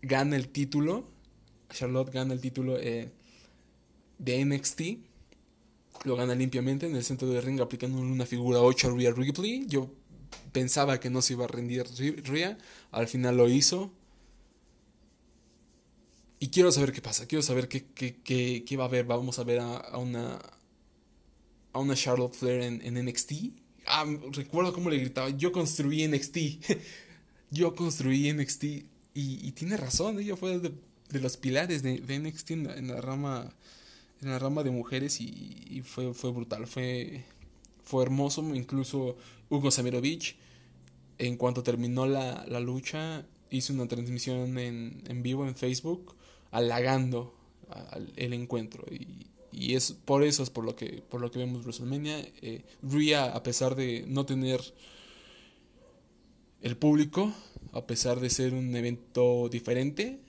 gana 0.02 0.36
el 0.36 0.48
título. 0.48 1.08
Charlotte 1.70 2.12
gana 2.12 2.34
el 2.34 2.40
título 2.40 2.78
eh, 2.78 3.10
de 4.18 4.44
NXT. 4.44 4.82
Lo 6.04 6.16
gana 6.16 6.34
limpiamente 6.34 6.86
en 6.86 6.96
el 6.96 7.04
centro 7.04 7.28
de 7.28 7.40
ring 7.40 7.60
aplicando 7.60 7.98
una 7.98 8.26
figura 8.26 8.60
8 8.60 8.88
a 8.88 8.90
Rhea 8.96 9.12
Ripley. 9.12 9.66
Yo 9.66 9.90
pensaba 10.52 11.00
que 11.00 11.10
no 11.10 11.22
se 11.22 11.34
iba 11.34 11.44
a 11.44 11.48
rendir 11.48 11.86
Rhea. 12.24 12.58
Al 12.92 13.08
final 13.08 13.36
lo 13.36 13.48
hizo. 13.48 13.92
Y 16.44 16.48
quiero 16.48 16.70
saber 16.70 16.92
qué 16.92 17.00
pasa, 17.00 17.26
quiero 17.26 17.40
saber 17.40 17.68
qué, 17.68 17.86
qué, 17.94 18.16
qué, 18.22 18.76
va 18.76 18.84
a 18.84 18.86
haber. 18.86 19.06
Vamos 19.06 19.38
a 19.38 19.44
ver 19.44 19.60
a, 19.60 19.96
una, 19.96 20.38
a 21.72 21.78
una 21.78 21.94
Charlotte 21.94 22.34
Flair 22.34 22.60
en, 22.60 23.06
NXT 23.06 23.32
Ah, 23.86 24.04
recuerdo 24.30 24.74
cómo 24.74 24.90
le 24.90 24.98
gritaba, 24.98 25.30
yo 25.30 25.52
construí 25.52 26.06
NXT. 26.06 26.36
yo 27.50 27.74
construí 27.74 28.30
NXT. 28.30 28.64
Y, 29.14 29.52
tiene 29.52 29.78
razón, 29.78 30.20
ella 30.20 30.36
fue 30.36 30.58
de, 30.58 30.74
los 31.18 31.38
pilares 31.38 31.82
de, 31.82 32.00
de 32.00 32.18
NXT 32.18 32.50
en 32.50 32.88
la, 32.88 33.00
rama 33.00 33.50
en 34.20 34.28
la 34.28 34.38
rama 34.38 34.62
de 34.62 34.70
mujeres 34.70 35.22
y, 35.22 35.80
fue, 35.82 36.12
fue 36.12 36.30
brutal, 36.30 36.66
fue, 36.66 37.24
fue 37.84 38.02
hermoso, 38.02 38.54
incluso 38.54 39.16
Hugo 39.48 39.70
Samirovich, 39.70 40.36
en 41.16 41.38
cuanto 41.38 41.62
terminó 41.62 42.04
la, 42.04 42.44
la 42.46 42.60
lucha, 42.60 43.24
hizo 43.48 43.72
una 43.72 43.88
transmisión 43.88 44.58
en, 44.58 45.02
en 45.08 45.22
vivo 45.22 45.48
en 45.48 45.56
Facebook, 45.56 46.14
halagando 46.54 47.34
el 48.16 48.32
encuentro. 48.32 48.84
Y, 48.90 49.26
y 49.50 49.74
es 49.74 49.92
por 49.92 50.22
eso 50.22 50.42
es 50.42 50.50
por 50.50 50.64
lo 50.64 50.76
que 50.76 51.02
por 51.08 51.20
lo 51.20 51.30
que 51.30 51.40
vemos 51.40 51.64
WrestleMania. 51.64 52.18
Eh, 52.42 52.64
Rhea 52.82 53.24
a 53.24 53.42
pesar 53.42 53.74
de 53.74 54.04
no 54.06 54.24
tener 54.24 54.60
el 56.62 56.76
público 56.76 57.32
a 57.72 57.86
pesar 57.86 58.20
de 58.20 58.30
ser 58.30 58.54
un 58.54 58.74
evento 58.74 59.48
diferente 59.50 60.20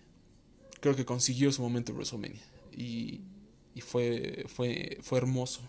creo 0.79 0.96
que 0.96 1.05
consiguió 1.05 1.51
su 1.51 1.62
momento 1.62 1.91
en 1.91 1.98
WrestleMania. 1.98 2.44
Y, 2.75 3.22
y 3.74 3.82
fue 3.82 4.46
fue 4.48 4.98
fue 5.01 5.20
hermoso. 5.20 5.62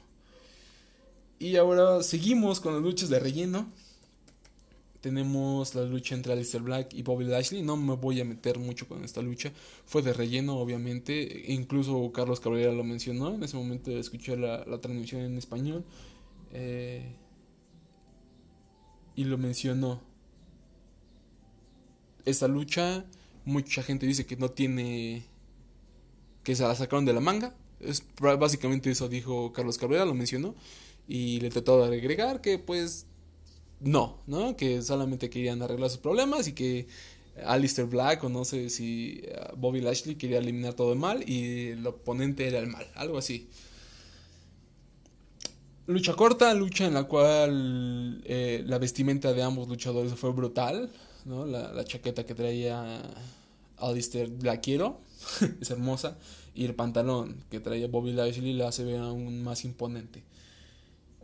Y 1.39 1.57
ahora 1.57 2.03
seguimos 2.03 2.61
con 2.61 2.75
las 2.75 2.83
luchas 2.83 3.11
de 3.11 3.21
relleno 3.21 3.71
tenemos 5.01 5.75
la 5.75 5.83
lucha 5.83 6.15
entre 6.15 6.33
Alistair 6.33 6.63
Black 6.63 6.95
y 6.95 7.03
Bobby 7.03 7.25
Lashley. 7.25 7.63
No 7.63 7.77
me 7.77 7.95
voy 7.95 8.21
a 8.21 8.25
meter 8.25 8.59
mucho 8.59 8.89
con 8.89 9.05
esta 9.05 9.23
lucha. 9.23 9.53
Fue 9.85 10.03
de 10.03 10.13
relleno, 10.13 10.57
obviamente. 10.57 11.45
Incluso 11.49 12.11
Carlos 12.13 12.41
Cabrera 12.41 12.73
lo 12.73 12.85
mencionó. 12.85 13.35
En 13.35 13.43
ese 13.43 13.57
momento 13.57 13.91
escuché 13.91 14.37
la, 14.37 14.65
la 14.65 14.81
transmisión 14.81 15.23
en 15.23 15.39
español. 15.39 15.85
Eh, 16.53 17.15
y 19.15 19.25
lo 19.25 19.39
mencionó. 19.39 20.01
Esta 22.25 22.49
lucha, 22.49 23.05
mucha 23.45 23.83
gente 23.83 24.07
dice 24.07 24.27
que 24.27 24.37
no 24.37 24.51
tiene. 24.51 25.25
que 26.43 26.57
se 26.57 26.63
la 26.63 26.75
sacaron 26.75 27.05
de 27.05 27.13
la 27.13 27.21
manga. 27.21 27.55
Es 27.81 28.05
básicamente 28.21 28.91
eso 28.91 29.09
dijo 29.09 29.53
Carlos 29.53 29.79
Cabrera, 29.79 30.05
lo 30.05 30.15
mencionó. 30.15 30.55
Y 31.09 31.41
le 31.41 31.51
trató 31.51 31.87
de 31.87 31.97
agregar 31.97 32.41
que 32.41 32.59
pues 32.59 33.07
no, 33.81 34.19
¿no? 34.27 34.57
Que 34.57 34.83
solamente 34.83 35.31
querían 35.31 35.63
arreglar 35.63 35.91
sus 35.91 35.99
problemas 35.99 36.49
y 36.49 36.53
que 36.53 36.87
Alistair 37.45 37.87
Black 37.87 38.25
o 38.25 38.29
no 38.29 38.45
sé 38.45 38.71
si 38.71 39.21
eh, 39.25 39.39
Bobby 39.57 39.81
Lashley 39.81 40.17
quería 40.17 40.39
eliminar 40.39 40.75
todo 40.75 40.93
el 40.93 40.99
mal 40.99 41.29
y 41.29 41.69
el 41.69 41.87
oponente 41.87 42.47
era 42.47 42.59
el 42.59 42.69
mal, 42.69 42.87
algo 42.95 43.19
así. 43.19 43.49
Lucha 45.87 46.15
corta, 46.15 46.53
lucha 46.55 46.87
en 46.87 46.95
la 46.95 47.05
cual 47.05 48.23
eh, 48.25 48.65
la 48.67 48.79
vestimenta 48.79 49.33
de 49.33 49.43
ambos 49.43 49.69
luchadores 49.69 50.15
fue 50.15 50.33
brutal, 50.33 50.91
¿no? 51.25 51.47
La, 51.47 51.85
chaqueta 51.85 52.25
que 52.25 52.35
traía 52.35 53.03
Alistair 53.77 54.33
la 54.43 54.61
quiero, 54.61 55.01
es 55.61 55.71
hermosa, 55.71 56.19
y 56.55 56.65
el 56.65 56.75
pantalón 56.75 57.45
que 57.51 57.61
traía 57.61 57.87
Bobby 57.87 58.13
Lashley 58.13 58.55
la 58.55 58.69
hace 58.69 58.83
ver 58.85 58.99
aún 59.01 59.45
más 59.45 59.65
imponente 59.65 60.25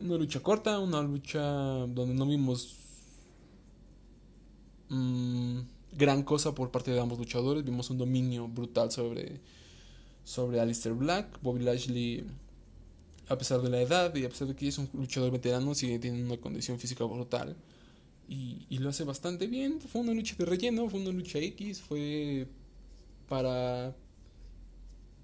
una 0.03 0.17
lucha 0.17 0.41
corta, 0.41 0.79
una 0.79 1.03
lucha 1.03 1.41
donde 1.41 2.15
no 2.15 2.27
vimos 2.27 2.77
mm, 4.89 5.61
gran 5.93 6.23
cosa 6.23 6.55
por 6.55 6.71
parte 6.71 6.91
de 6.91 7.01
ambos 7.01 7.19
luchadores. 7.19 7.65
Vimos 7.65 7.91
un 7.91 7.99
dominio 7.99 8.49
brutal 8.49 8.91
sobre, 8.91 9.41
sobre 10.25 10.61
Alistair 10.61 10.95
Black. 10.95 11.41
Bobby 11.41 11.63
Lashley, 11.63 12.25
a 13.29 13.39
pesar 13.39 13.63
de 13.63 13.71
la 13.71 13.81
edad 13.81 14.15
y 14.15 14.25
a 14.25 14.29
pesar 14.29 14.49
de 14.49 14.57
que 14.57 14.69
es 14.69 14.79
un 14.79 14.89
luchador 14.93 15.31
veterano, 15.31 15.75
sigue 15.75 15.99
teniendo 15.99 16.35
una 16.35 16.41
condición 16.41 16.79
física 16.79 17.05
brutal. 17.05 17.57
Y, 18.29 18.67
y 18.69 18.79
lo 18.79 18.91
hace 18.91 19.05
bastante 19.05 19.47
bien. 19.47 19.81
Fue 19.81 20.01
una 20.01 20.13
lucha 20.13 20.35
de 20.39 20.47
relleno, 20.47 20.89
fue 20.89 21.01
una 21.01 21.11
lucha 21.11 21.39
X, 21.39 21.81
fue 21.81 22.47
para... 23.29 23.95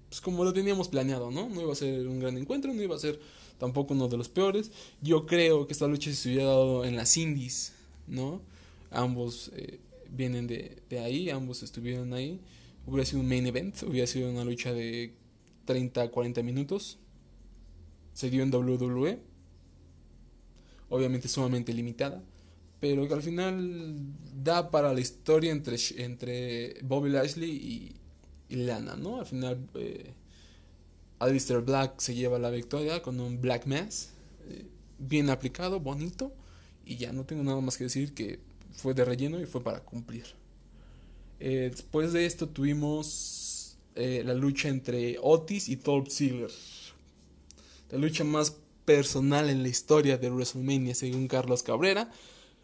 Pues 0.09 0.21
como 0.21 0.43
lo 0.43 0.53
teníamos 0.53 0.87
planeado, 0.87 1.29
¿no? 1.29 1.49
No 1.49 1.61
iba 1.61 1.71
a 1.71 1.75
ser 1.75 2.07
un 2.07 2.19
gran 2.19 2.35
encuentro, 2.35 2.73
no 2.73 2.81
iba 2.81 2.95
a 2.95 2.99
ser 2.99 3.19
tampoco 3.59 3.93
uno 3.93 4.07
de 4.07 4.17
los 4.17 4.29
peores. 4.29 4.71
Yo 5.01 5.27
creo 5.27 5.67
que 5.67 5.73
esta 5.73 5.87
lucha 5.87 6.11
se 6.11 6.29
hubiera 6.29 6.45
dado 6.45 6.85
en 6.85 6.95
las 6.95 7.15
indies, 7.17 7.73
¿no? 8.07 8.41
Ambos 8.89 9.51
eh, 9.55 9.79
vienen 10.09 10.47
de, 10.47 10.81
de, 10.89 10.99
ahí, 10.99 11.29
ambos 11.29 11.61
estuvieron 11.61 12.13
ahí. 12.13 12.39
Hubiera 12.87 13.05
sido 13.05 13.19
un 13.19 13.27
main 13.27 13.45
event, 13.45 13.83
hubiera 13.83 14.07
sido 14.07 14.31
una 14.31 14.43
lucha 14.43 14.73
de 14.73 15.13
30 15.65 16.01
a 16.01 16.09
40 16.09 16.41
minutos. 16.41 16.97
Se 18.13 18.29
dio 18.31 18.41
en 18.41 18.53
WWE. 18.53 19.19
Obviamente 20.89 21.27
sumamente 21.27 21.71
limitada. 21.73 22.23
Pero 22.79 23.07
que 23.07 23.13
al 23.13 23.21
final 23.21 23.97
da 24.41 24.71
para 24.71 24.93
la 24.93 25.01
historia 25.01 25.51
entre, 25.51 25.77
entre 25.97 26.77
Bobby 26.81 27.09
Lashley 27.09 27.51
y, 27.51 27.95
y 28.49 28.55
Lana, 28.55 28.95
¿no? 28.95 29.19
Al 29.19 29.25
final 29.25 29.69
eh, 29.75 30.13
Alistair 31.19 31.61
Black 31.61 31.99
se 31.99 32.15
lleva 32.15 32.39
la 32.39 32.49
victoria 32.49 33.01
con 33.01 33.19
un 33.19 33.41
Black 33.41 33.65
Mass. 33.65 34.09
Eh, 34.49 34.65
bien 34.97 35.29
aplicado, 35.29 35.79
bonito. 35.79 36.33
Y 36.85 36.95
ya 36.97 37.11
no 37.11 37.25
tengo 37.25 37.43
nada 37.43 37.61
más 37.61 37.77
que 37.77 37.83
decir 37.83 38.13
que 38.13 38.39
fue 38.71 38.93
de 38.93 39.05
relleno 39.05 39.39
y 39.39 39.45
fue 39.45 39.61
para 39.61 39.81
cumplir. 39.81 40.25
Eh, 41.39 41.69
después 41.71 42.13
de 42.13 42.25
esto 42.25 42.47
tuvimos 42.47 43.77
eh, 43.95 44.23
la 44.25 44.33
lucha 44.33 44.69
entre 44.69 45.17
Otis 45.21 45.69
y 45.69 45.75
Dolph 45.75 46.09
Ziggler. 46.09 46.51
La 47.91 47.97
lucha 47.97 48.23
más 48.23 48.55
personal 48.85 49.49
en 49.49 49.61
la 49.61 49.69
historia 49.69 50.17
de 50.17 50.29
WrestleMania 50.29 50.95
según 50.95 51.27
Carlos 51.27 51.63
Cabrera. 51.63 52.09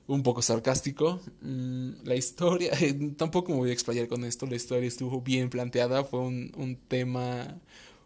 Un 0.08 0.24
poco 0.24 0.42
sarcástico. 0.42 1.20
Mm, 1.42 2.04
la 2.04 2.16
historia, 2.16 2.72
tampoco 3.18 3.52
me 3.52 3.58
voy 3.58 3.70
a 3.72 3.74
explayar 3.74 4.08
con 4.08 4.24
esto. 4.24 4.46
La 4.46 4.56
historia 4.56 4.88
estuvo 4.88 5.22
bien 5.22 5.50
planteada. 5.50 6.04
Fue 6.04 6.20
un, 6.20 6.52
un 6.58 6.76
tema 6.76 7.60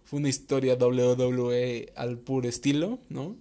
fue 0.09 0.17
una 0.17 0.29
historia 0.29 0.73
WWE 0.73 1.93
al 1.95 2.17
puro 2.17 2.49
estilo, 2.49 2.97
¿no? 3.09 3.35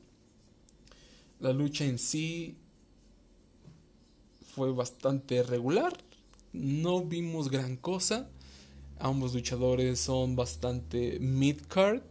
La 1.40 1.54
lucha 1.54 1.86
en 1.86 1.98
sí 1.98 2.56
fue 4.54 4.70
bastante 4.72 5.42
regular. 5.42 5.96
No 6.52 7.02
vimos 7.02 7.50
gran 7.50 7.76
cosa. 7.76 8.28
Ambos 8.98 9.32
luchadores 9.32 9.98
son 9.98 10.36
bastante 10.36 11.18
mid-card. 11.20 12.02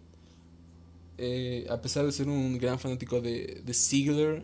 Eh, 1.19 1.67
a 1.69 1.79
pesar 1.79 2.07
de 2.07 2.11
ser 2.11 2.27
un 2.27 2.57
gran 2.57 2.79
fanático 2.79 3.21
de, 3.21 3.61
de 3.63 3.73
Ziggler, 3.75 4.43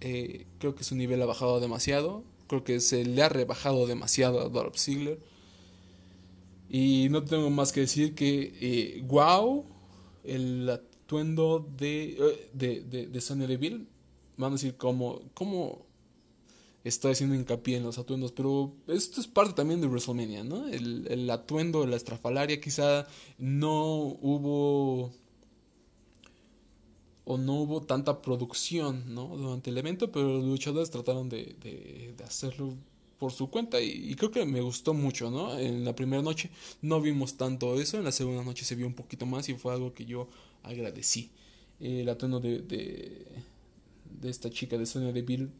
eh, 0.00 0.44
creo 0.58 0.74
que 0.74 0.82
su 0.82 0.96
nivel 0.96 1.22
ha 1.22 1.26
bajado 1.26 1.60
demasiado. 1.60 2.24
Creo 2.48 2.64
que 2.64 2.80
se 2.80 3.04
le 3.04 3.22
ha 3.22 3.28
rebajado 3.28 3.86
demasiado 3.86 4.40
a 4.40 4.48
Dolph 4.48 4.76
Ziggler. 4.76 5.20
Y 6.74 7.08
no 7.10 7.22
tengo 7.22 7.50
más 7.50 7.70
que 7.70 7.80
decir 7.80 8.14
que, 8.14 8.50
eh, 8.58 9.04
wow, 9.06 9.66
el 10.24 10.66
atuendo 10.70 11.68
de, 11.76 12.12
eh, 12.12 12.50
de, 12.54 12.80
de, 12.80 13.06
de 13.08 13.20
Sonya 13.20 13.46
Deville. 13.46 13.86
Van 14.38 14.52
a 14.52 14.54
decir 14.54 14.78
cómo, 14.78 15.20
cómo 15.34 15.84
estoy 16.82 17.12
haciendo 17.12 17.34
hincapié 17.34 17.76
en 17.76 17.82
los 17.82 17.98
atuendos, 17.98 18.32
pero 18.32 18.72
esto 18.88 19.20
es 19.20 19.26
parte 19.26 19.52
también 19.52 19.82
de 19.82 19.86
WrestleMania, 19.86 20.44
¿no? 20.44 20.66
El, 20.66 21.06
el 21.10 21.28
atuendo, 21.28 21.86
la 21.86 21.96
estrafalaria, 21.96 22.58
quizá 22.58 23.06
no 23.36 23.98
hubo 24.22 25.12
o 27.26 27.36
no 27.36 27.60
hubo 27.60 27.82
tanta 27.82 28.22
producción, 28.22 29.14
¿no? 29.14 29.28
Durante 29.36 29.68
el 29.68 29.76
evento, 29.76 30.10
pero 30.10 30.38
los 30.38 30.44
luchadores 30.44 30.90
trataron 30.90 31.28
de, 31.28 31.54
de, 31.60 32.14
de 32.16 32.24
hacerlo 32.24 32.74
por 33.22 33.30
su 33.30 33.50
cuenta 33.50 33.80
y, 33.80 34.16
creo 34.16 34.32
que 34.32 34.44
me 34.44 34.60
gustó 34.60 34.94
mucho, 34.94 35.30
¿no? 35.30 35.56
En 35.56 35.84
la 35.84 35.94
primera 35.94 36.22
noche 36.22 36.50
no 36.80 37.00
vimos 37.00 37.36
tanto 37.36 37.80
eso, 37.80 37.96
en 37.98 38.02
la 38.02 38.10
segunda 38.10 38.42
noche 38.42 38.64
se 38.64 38.74
vio 38.74 38.84
un 38.84 38.94
poquito 38.94 39.26
más 39.26 39.48
y 39.48 39.54
fue 39.54 39.72
algo 39.72 39.94
que 39.94 40.04
yo 40.04 40.28
agradecí. 40.64 41.30
El 41.78 42.08
atuendo 42.08 42.40
de, 42.40 42.62
de, 42.62 44.28
esta 44.28 44.50
chica 44.50 44.76
de 44.76 44.86
Sonia 44.86 45.12
Deville, 45.12 45.50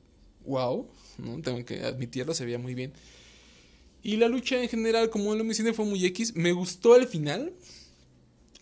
wow, 0.44 0.88
¿no? 1.18 1.40
Tengo 1.40 1.64
que 1.64 1.82
admitirlo, 1.82 2.34
se 2.34 2.44
veía 2.44 2.58
muy 2.58 2.74
bien. 2.74 2.94
Y 4.02 4.16
la 4.16 4.26
lucha 4.26 4.60
en 4.60 4.68
general, 4.68 5.08
como 5.08 5.32
lo 5.32 5.44
mencioné, 5.44 5.72
fue 5.72 5.84
muy 5.84 6.04
X. 6.04 6.34
Me 6.34 6.50
gustó 6.50 6.96
el 6.96 7.06
final. 7.06 7.52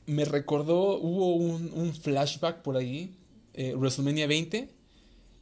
Me 0.04 0.26
recordó, 0.26 0.98
hubo 0.98 1.36
un, 1.36 1.72
un 1.72 1.94
flashback 1.94 2.60
por 2.60 2.76
ahí, 2.76 3.14
eh, 3.54 3.74
WrestleMania 3.74 4.26
20. 4.26 4.68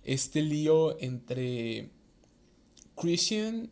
Este 0.05 0.43
lío 0.43 0.97
entre 1.01 1.91
Christian 3.01 3.71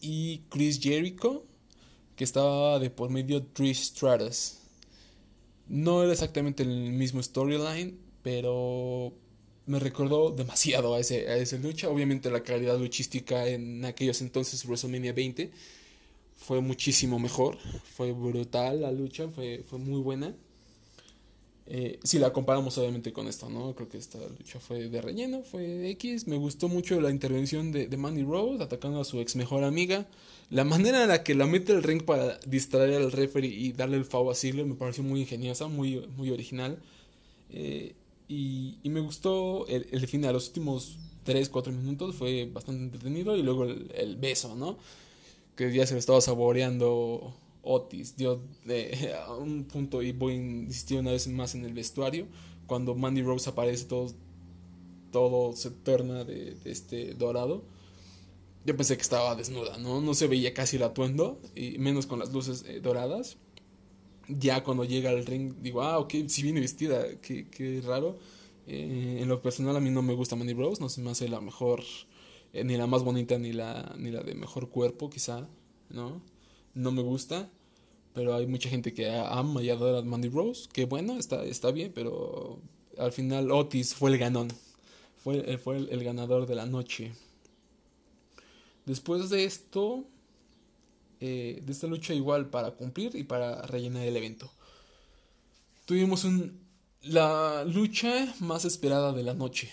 y 0.00 0.42
Chris 0.48 0.80
Jericho, 0.80 1.44
que 2.16 2.24
estaba 2.24 2.78
de 2.78 2.90
por 2.90 3.10
medio 3.10 3.44
Trish 3.44 3.84
Stratus. 3.84 4.58
No 5.68 6.02
era 6.02 6.12
exactamente 6.12 6.62
el 6.62 6.92
mismo 6.92 7.22
storyline, 7.22 7.98
pero 8.22 9.12
me 9.66 9.78
recordó 9.78 10.30
demasiado 10.30 10.94
a, 10.94 11.00
ese, 11.00 11.28
a 11.28 11.36
esa 11.36 11.56
lucha. 11.56 11.88
Obviamente 11.88 12.30
la 12.30 12.42
calidad 12.42 12.78
luchística 12.78 13.46
en 13.46 13.84
aquellos 13.84 14.20
entonces, 14.20 14.64
WrestleMania 14.66 15.12
20, 15.12 15.50
fue 16.36 16.60
muchísimo 16.60 17.18
mejor. 17.18 17.58
Fue 17.96 18.12
brutal 18.12 18.82
la 18.82 18.92
lucha, 18.92 19.28
fue, 19.28 19.62
fue 19.68 19.78
muy 19.78 20.00
buena. 20.00 20.34
Eh, 21.74 21.98
si 22.02 22.18
la 22.18 22.34
comparamos 22.34 22.76
obviamente 22.76 23.14
con 23.14 23.28
esto, 23.28 23.48
¿no? 23.48 23.74
Creo 23.74 23.88
que 23.88 23.96
esta 23.96 24.18
lucha 24.18 24.60
fue 24.60 24.90
de 24.90 25.00
relleno, 25.00 25.42
fue 25.42 25.88
X. 25.92 26.26
Me 26.26 26.36
gustó 26.36 26.68
mucho 26.68 27.00
la 27.00 27.08
intervención 27.08 27.72
de, 27.72 27.86
de 27.86 28.24
Rose 28.24 28.62
atacando 28.62 29.00
a 29.00 29.06
su 29.06 29.20
ex 29.20 29.36
mejor 29.36 29.64
amiga. 29.64 30.06
La 30.50 30.64
manera 30.64 31.04
en 31.04 31.08
la 31.08 31.24
que 31.24 31.34
la 31.34 31.46
mete 31.46 31.72
el 31.72 31.82
ring 31.82 32.02
para 32.02 32.36
distraer 32.40 33.00
al 33.00 33.10
referee 33.10 33.48
y 33.48 33.72
darle 33.72 33.96
el 33.96 34.04
foul 34.04 34.30
a 34.30 34.34
Ziggler 34.34 34.66
me 34.66 34.74
pareció 34.74 35.02
muy 35.02 35.20
ingeniosa, 35.20 35.66
muy, 35.66 36.06
muy 36.14 36.30
original. 36.30 36.78
Eh, 37.48 37.94
y, 38.28 38.76
me 38.84 39.00
gustó 39.00 39.66
el, 39.66 39.86
el 39.92 40.06
final, 40.06 40.34
los 40.34 40.48
últimos 40.48 40.98
3, 41.24 41.48
4 41.48 41.72
minutos 41.72 42.14
fue 42.16 42.50
bastante 42.52 42.82
entretenido. 42.82 43.34
Y 43.34 43.42
luego 43.42 43.64
el, 43.64 43.90
el 43.94 44.16
beso, 44.16 44.54
¿no? 44.56 44.76
Que 45.56 45.72
ya 45.72 45.86
se 45.86 45.94
lo 45.94 46.00
estaba 46.00 46.20
saboreando 46.20 47.34
Otis. 47.62 48.16
Dio 48.16 48.40
de, 48.64 49.14
a 49.14 49.34
un 49.36 49.64
punto, 49.64 50.02
y 50.02 50.12
voy 50.12 50.34
a 50.34 50.36
insistir 50.36 50.98
una 50.98 51.12
vez 51.12 51.26
más 51.28 51.54
en 51.54 51.64
el 51.64 51.72
vestuario, 51.72 52.26
cuando 52.66 52.94
Mandy 52.94 53.22
Rose 53.22 53.48
aparece, 53.48 53.86
todo, 53.86 54.12
todo 55.10 55.54
se 55.54 55.70
torna 55.70 56.24
de, 56.24 56.56
este 56.64 57.14
dorado. 57.14 57.64
Yo 58.64 58.76
pensé 58.76 58.96
que 58.96 59.02
estaba 59.02 59.34
desnuda, 59.34 59.78
¿no? 59.78 60.00
No 60.00 60.14
se 60.14 60.28
veía 60.28 60.54
casi 60.54 60.76
el 60.76 60.84
atuendo, 60.84 61.40
y 61.54 61.78
menos 61.78 62.06
con 62.06 62.18
las 62.18 62.32
luces 62.32 62.64
eh, 62.68 62.80
doradas. 62.80 63.36
Ya 64.28 64.62
cuando 64.62 64.84
llega 64.84 65.10
al 65.10 65.26
ring, 65.26 65.54
digo, 65.60 65.82
ah, 65.82 65.98
ok, 65.98 66.14
si 66.28 66.42
viene 66.42 66.60
vestida, 66.60 67.20
qué, 67.20 67.48
qué 67.48 67.80
raro. 67.84 68.18
Eh, 68.68 69.18
en 69.20 69.28
lo 69.28 69.42
personal, 69.42 69.76
a 69.76 69.80
mí 69.80 69.90
no 69.90 70.02
me 70.02 70.14
gusta 70.14 70.36
Mandy 70.36 70.54
Rose, 70.54 70.80
no 70.80 70.88
se 70.88 71.00
me 71.00 71.10
hace 71.10 71.28
la 71.28 71.40
mejor, 71.40 71.82
eh, 72.52 72.62
ni 72.62 72.76
la 72.76 72.86
más 72.86 73.02
bonita, 73.02 73.36
ni 73.38 73.52
la, 73.52 73.94
ni 73.98 74.12
la 74.12 74.22
de 74.22 74.34
mejor 74.36 74.68
cuerpo, 74.68 75.10
quizá, 75.10 75.48
¿no? 75.90 76.22
No 76.74 76.90
me 76.92 77.02
gusta, 77.02 77.48
pero 78.14 78.34
hay 78.34 78.46
mucha 78.46 78.68
gente 78.68 78.92
que 78.94 79.10
ama 79.10 79.62
y 79.62 79.70
adora 79.70 79.98
a 79.98 80.02
Mandy 80.02 80.28
Rose, 80.28 80.68
que 80.72 80.84
bueno, 80.86 81.18
está, 81.18 81.44
está 81.44 81.70
bien, 81.70 81.92
pero 81.94 82.60
al 82.98 83.12
final 83.12 83.50
Otis 83.50 83.94
fue 83.94 84.10
el 84.10 84.18
ganón, 84.18 84.48
fue, 85.22 85.58
fue 85.58 85.76
el, 85.76 85.88
el 85.90 86.04
ganador 86.04 86.46
de 86.46 86.54
la 86.54 86.66
noche. 86.66 87.12
Después 88.84 89.30
de 89.30 89.44
esto, 89.44 90.04
eh, 91.20 91.62
de 91.64 91.72
esta 91.72 91.86
lucha 91.86 92.14
igual 92.14 92.50
para 92.50 92.72
cumplir 92.72 93.14
y 93.14 93.22
para 93.22 93.62
rellenar 93.62 94.02
el 94.06 94.16
evento. 94.16 94.50
Tuvimos 95.86 96.24
un, 96.24 96.58
la 97.02 97.64
lucha 97.64 98.34
más 98.40 98.64
esperada 98.64 99.12
de 99.12 99.22
la 99.22 99.34
noche. 99.34 99.70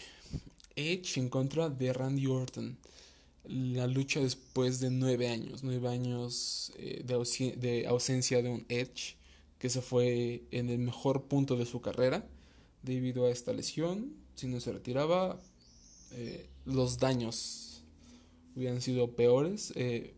Edge 0.75 1.18
en 1.20 1.29
contra 1.29 1.70
de 1.70 1.91
Randy 1.91 2.27
Orton. 2.27 2.77
La 3.50 3.88
lucha 3.88 4.20
después 4.20 4.79
de 4.79 4.91
nueve 4.91 5.27
años, 5.27 5.63
nueve 5.63 5.89
años 5.89 6.72
eh, 6.77 7.03
de, 7.03 7.56
de 7.58 7.88
ausencia 7.88 8.44
de 8.44 8.50
un 8.50 8.63
Edge 8.70 9.18
que 9.58 9.70
se 9.70 9.82
fue 9.82 10.44
en 10.51 10.70
el 10.70 10.77
mejor 10.77 11.24
punto 11.24 11.58
de 11.58 11.65
su 11.65 11.82
carrera 11.82 12.27
debido 12.84 13.25
a 13.25 13.32
esta 13.32 13.51
lesión. 13.51 14.13
Si 14.36 14.46
no 14.46 14.60
se 14.60 14.72
retiraba, 14.72 15.41
eh, 16.12 16.48
los 16.65 17.00
daños 17.00 17.84
hubieran 18.56 18.82
sido 18.84 19.15
peores. 19.15 19.74
Eh, 19.75 20.13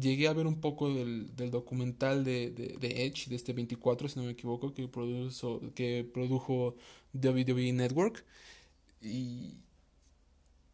llegué 0.00 0.26
a 0.26 0.32
ver 0.32 0.46
un 0.46 0.58
poco 0.62 0.94
del, 0.94 1.36
del 1.36 1.50
documental 1.50 2.24
de, 2.24 2.50
de, 2.50 2.78
de, 2.78 3.04
Edge, 3.04 3.28
de 3.28 3.36
este 3.36 3.52
24, 3.52 4.08
si 4.08 4.18
no 4.18 4.24
me 4.24 4.32
equivoco, 4.32 4.72
que, 4.72 4.88
produjo, 4.88 5.60
que 5.74 6.08
produjo 6.10 6.74
WWE 7.12 7.74
Network. 7.74 8.24
Y, 9.02 9.58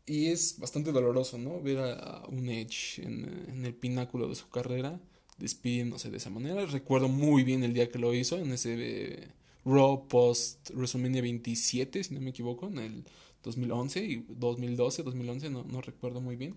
y 0.06 0.26
es 0.26 0.58
bastante 0.58 0.92
doloroso, 0.92 1.38
¿no? 1.38 1.60
Ver 1.60 1.78
a, 1.78 2.24
un 2.28 2.48
Edge 2.48 3.02
en, 3.02 3.46
en, 3.48 3.64
el 3.64 3.74
pináculo 3.74 4.28
de 4.28 4.34
su 4.34 4.48
carrera, 4.48 5.00
despidiéndose 5.38 6.10
de 6.10 6.16
esa 6.16 6.30
manera. 6.30 6.66
Recuerdo 6.66 7.08
muy 7.08 7.44
bien 7.44 7.62
el 7.62 7.72
día 7.72 7.90
que 7.90 7.98
lo 7.98 8.14
hizo, 8.14 8.36
en 8.36 8.52
ese 8.52 8.74
eh, 8.78 9.28
Raw 9.64 10.08
post 10.08 10.70
WrestleMania 10.70 11.22
27, 11.22 12.04
si 12.04 12.14
no 12.14 12.20
me 12.20 12.30
equivoco, 12.30 12.66
en 12.66 12.78
el 12.78 13.04
2011 13.42 14.04
y 14.04 14.26
2012, 14.28 15.02
2011, 15.02 15.50
no, 15.50 15.64
no 15.64 15.80
recuerdo 15.80 16.20
muy 16.20 16.36
bien. 16.36 16.56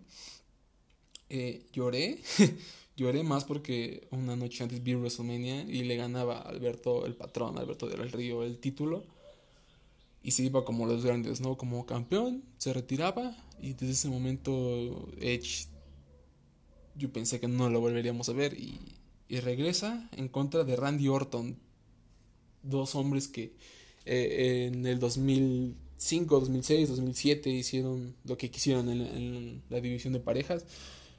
Eh, 1.30 1.66
lloré, 1.74 2.20
lloré 2.96 3.24
más 3.24 3.46
porque 3.46 4.08
una 4.12 4.36
noche 4.36 4.64
antes 4.64 4.84
vi 4.84 4.96
WrestleMania 4.96 5.64
y 5.64 5.84
le 5.84 5.96
ganaba 5.96 6.40
a 6.40 6.50
Alberto, 6.50 7.06
el 7.06 7.16
patrón, 7.16 7.58
Alberto 7.58 7.88
del 7.88 8.12
Río, 8.12 8.44
el 8.44 8.60
título. 8.60 9.06
Y 10.26 10.32
se 10.32 10.44
iba 10.44 10.66
como 10.66 10.88
los 10.88 11.06
grandes, 11.06 11.40
¿no? 11.40 11.56
Como 11.56 11.86
campeón, 11.86 12.44
se 12.58 12.74
retiraba 12.74 13.38
y 13.62 13.74
desde 13.74 13.92
ese 13.92 14.10
momento 14.10 15.08
Edge, 15.22 15.68
yo 16.96 17.14
pensé 17.14 17.40
que 17.40 17.48
no 17.48 17.70
lo 17.70 17.80
volveríamos 17.80 18.28
a 18.30 18.34
ver 18.34 18.60
y, 18.60 18.80
y 19.30 19.40
regresa 19.40 20.10
en 20.18 20.28
contra 20.28 20.64
de 20.64 20.76
Randy 20.76 21.10
Orton. 21.10 21.60
Dos 22.64 22.96
hombres 22.96 23.28
que 23.28 23.54
eh, 24.06 24.72
en 24.74 24.88
el 24.88 24.98
2000 24.98 25.76
2005, 25.96 26.40
2006, 26.40 26.90
2007 26.90 27.50
hicieron 27.52 28.16
lo 28.26 28.38
que 28.38 28.52
quisieron 28.52 28.90
en, 28.90 29.64
la 29.70 29.80
división 29.80 30.14
de 30.14 30.20
parejas. 30.20 30.66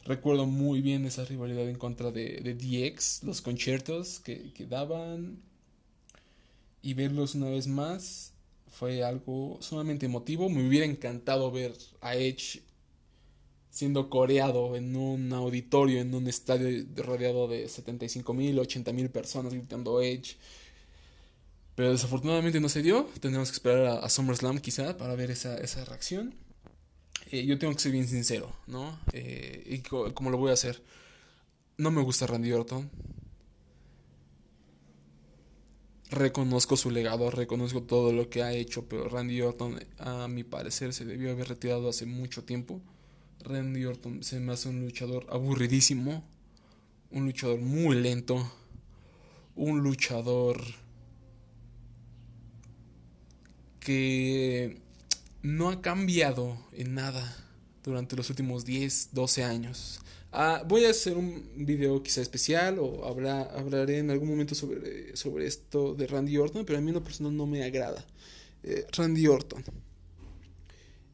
Recuerdo 0.05 0.47
muy 0.47 0.81
bien 0.81 1.07
esa 1.07 1.25
rivalidad 1.25 1.69
en 1.69 1.77
contra 1.77 2.11
de, 2.11 2.41
DX, 2.43 3.23
los 3.23 3.41
conciertos 3.41 4.21
que 4.21 4.67
daban. 4.69 5.41
Y 6.83 6.95
verlos 6.95 7.35
una 7.35 7.49
vez 7.49 7.67
más 7.67 8.36
fue 8.79 9.03
algo 9.03 9.59
sumamente 9.61 10.07
emotivo. 10.07 10.51
Me 10.51 10.67
hubiera 10.67 10.85
encantado 10.85 11.51
ver 11.51 11.73
a 12.03 12.15
Edge 12.15 12.63
siendo 13.71 14.11
coreado 14.11 14.77
en 14.77 14.97
un 14.97 15.33
auditorio, 15.33 16.01
en 16.01 16.15
un 16.15 16.29
estadio 16.29 16.87
rodeado 16.97 17.49
de 17.49 17.69
75 17.69 18.35
mil, 18.35 18.59
80 18.59 18.93
mil 18.93 19.11
personas 19.11 19.55
gritando 19.55 20.03
Edge. 20.03 20.37
Pero 21.75 21.93
desafortunadamente 21.93 22.61
no 22.61 22.69
se 22.69 22.83
dio. 22.83 23.09
Tendremos 23.21 23.51
que 23.51 23.55
esperar 23.57 23.87
a, 23.87 23.99
a 24.01 24.09
SummerSlam 24.11 24.59
quizá 24.59 24.97
para 24.97 25.15
ver 25.15 25.31
esa, 25.31 25.57
esa 25.59 25.85
reacción. 25.85 26.35
Eh, 27.31 27.47
yo 27.47 27.59
tengo 27.59 27.73
que 27.75 27.81
ser 27.81 27.93
bien 27.93 28.07
sincero, 28.07 28.55
¿no? 28.67 28.99
Eh, 29.13 29.63
y 29.67 29.79
co 29.79 30.15
como 30.15 30.31
lo 30.31 30.37
voy 30.39 30.51
a 30.51 30.55
hacer. 30.55 30.83
No 31.79 31.91
me 31.91 32.03
gusta 32.03 32.27
Randy 32.27 32.53
Orton. 32.53 32.91
Reconozco 36.11 36.77
su 36.77 36.91
legado, 36.91 37.31
reconozco 37.31 37.83
todo 37.83 38.13
lo 38.13 38.31
que 38.31 38.43
ha 38.43 38.53
hecho, 38.53 38.89
pero 38.89 39.09
Randy 39.09 39.41
Orton, 39.41 39.81
a 39.99 40.29
mi 40.29 40.45
parecer, 40.45 40.93
se 40.93 41.05
debió 41.05 41.33
haber 41.33 41.49
retirado 41.49 41.89
hace 41.89 42.07
mucho 42.07 42.45
tiempo. 42.45 42.81
Randy 43.41 43.85
Orton 43.85 44.23
se 44.23 44.39
me 44.39 44.53
hace 44.53 44.69
un 44.69 44.81
luchador 44.81 45.27
aburridísimo, 45.31 46.25
un 47.11 47.27
luchador 47.27 47.61
muy 47.61 47.97
lento, 47.97 48.51
un 49.57 49.81
luchador 49.81 50.63
que 53.81 54.81
no 55.43 55.71
ha 55.71 55.81
cambiado 55.81 56.59
en 56.73 56.95
nada 56.95 57.46
durante 57.87 58.17
los 58.17 58.29
últimos 58.29 58.67
10, 58.67 59.11
12 59.13 59.45
años. 59.45 60.01
Ah, 60.33 60.63
voy 60.69 60.85
a 60.85 60.91
hacer 60.91 61.17
un 61.17 61.43
video 61.57 62.03
quizá 62.03 62.21
especial 62.21 62.79
o 62.79 63.07
habrá, 63.07 63.43
hablaré 63.43 63.99
en 63.99 64.11
algún 64.11 64.29
momento 64.29 64.55
sobre, 64.55 65.17
sobre 65.17 65.47
esto 65.47 65.95
de 65.95 66.07
Randy 66.07 66.37
Orton, 66.37 66.67
pero 66.67 66.79
a 66.79 66.83
mí 66.83 66.89
en 66.89 66.95
lo 66.95 67.03
personal 67.03 67.35
no 67.35 67.47
me 67.47 67.65
agrada. 67.65 68.05
Eh, 68.63 68.87
Randy 68.93 69.27
Orton. 69.29 69.65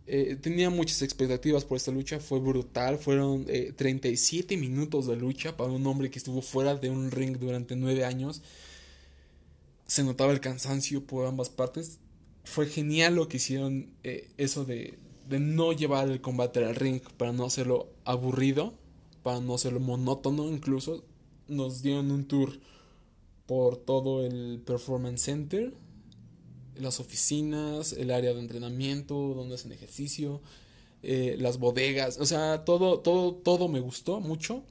Eh, 0.07 0.37
tenía 0.41 0.69
muchas 0.71 1.03
expectativas 1.03 1.65
por 1.65 1.77
esta 1.77 1.93
lucha, 1.93 2.19
fue 2.19 2.41
brutal, 2.41 2.99
fueron 2.99 3.45
eh, 3.49 3.73
37 3.77 4.57
minutos 4.57 5.07
de 5.07 5.15
lucha 5.15 5.57
para 5.57 5.71
un 5.71 5.87
hombre 5.87 6.11
que 6.11 6.19
estuvo 6.19 6.43
fuera 6.43 6.75
de 6.75 6.91
un 6.91 7.13
ring 7.13 7.39
durante 7.39 7.77
9 7.77 8.05
años. 8.05 8.43
Se 9.87 10.03
notaba 10.03 10.33
el 10.33 10.41
cansancio 10.41 11.07
por 11.07 11.27
ambas 11.27 11.51
partes 11.51 11.99
fue 12.45 12.67
genial 12.67 13.15
lo 13.15 13.29
que 13.29 13.37
hicieron 13.37 13.89
eh, 14.03 14.29
eso 14.37 14.65
de, 14.65 14.99
de, 15.33 15.41
no 15.41 15.73
llevar 15.73 16.09
el 16.09 16.21
combate 16.21 16.65
al 16.65 16.75
ring 16.75 17.01
para 17.17 17.33
no 17.33 17.45
hacerlo 17.45 17.89
aburrido, 18.05 18.75
para 19.23 19.41
no 19.41 19.55
hacerlo 19.55 19.81
monótono 19.81 20.49
incluso. 20.49 21.05
Nos 21.49 21.83
dieron 21.83 22.11
un 22.11 22.27
tour 22.27 22.61
por 23.47 23.77
todo 23.77 24.25
el 24.25 24.63
Performance 24.65 25.23
Center, 25.23 25.75
las 26.77 27.01
oficinas, 27.01 27.93
el 27.93 28.11
área 28.11 28.33
de 28.33 28.41
entrenamiento, 28.41 29.15
donde 29.35 29.57
hacen 29.57 29.73
ejercicio, 29.73 30.41
eh, 31.03 31.37
las 31.39 31.59
bodegas, 31.59 32.19
o 32.19 32.27
sea, 32.27 32.65
todo, 32.65 33.01
todo, 33.01 33.35
todo 33.35 33.69
me 33.69 33.81
gustó 33.81 34.21
mucho. 34.21 34.65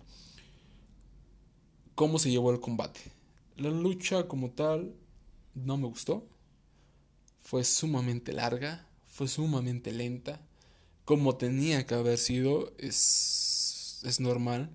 Cómo 1.95 2.19
se 2.19 2.31
llevó 2.31 2.51
el 2.51 2.59
combate. 2.59 3.01
La 3.57 3.69
lucha 3.69 4.27
como 4.27 4.51
tal 4.51 4.95
no 5.53 5.77
me 5.77 5.87
gustó 5.87 6.25
fue 7.41 7.63
sumamente 7.63 8.33
larga, 8.33 8.87
fue 9.07 9.27
sumamente 9.27 9.91
lenta, 9.91 10.41
como 11.11 11.35
tenía 11.35 11.85
que 11.85 11.93
haber 11.93 12.17
sido, 12.17 12.71
es, 12.77 13.99
es 14.05 14.21
normal, 14.21 14.69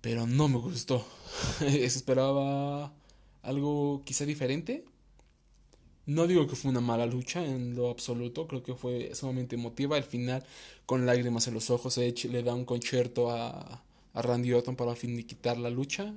pero 0.00 0.26
no 0.26 0.48
me 0.48 0.56
gustó. 0.56 1.06
Esperaba 1.60 2.90
algo 3.42 4.00
quizá 4.06 4.24
diferente. 4.24 4.86
No 6.06 6.26
digo 6.26 6.46
que 6.46 6.56
fue 6.56 6.70
una 6.70 6.80
mala 6.80 7.04
lucha 7.04 7.44
en 7.44 7.76
lo 7.76 7.90
absoluto, 7.90 8.46
creo 8.48 8.62
que 8.62 8.74
fue 8.74 9.14
sumamente 9.14 9.56
emotiva. 9.56 9.98
Al 9.98 10.04
final, 10.04 10.42
con 10.86 11.04
lágrimas 11.04 11.46
en 11.48 11.52
los 11.54 11.68
ojos, 11.68 11.98
Edge 11.98 12.30
le 12.30 12.42
da 12.42 12.54
un 12.54 12.64
concierto 12.64 13.30
a, 13.30 13.84
Randy 14.14 14.54
Orton 14.54 14.74
para 14.74 14.96
finiquitar 14.96 15.58
la 15.58 15.68
lucha. 15.68 16.14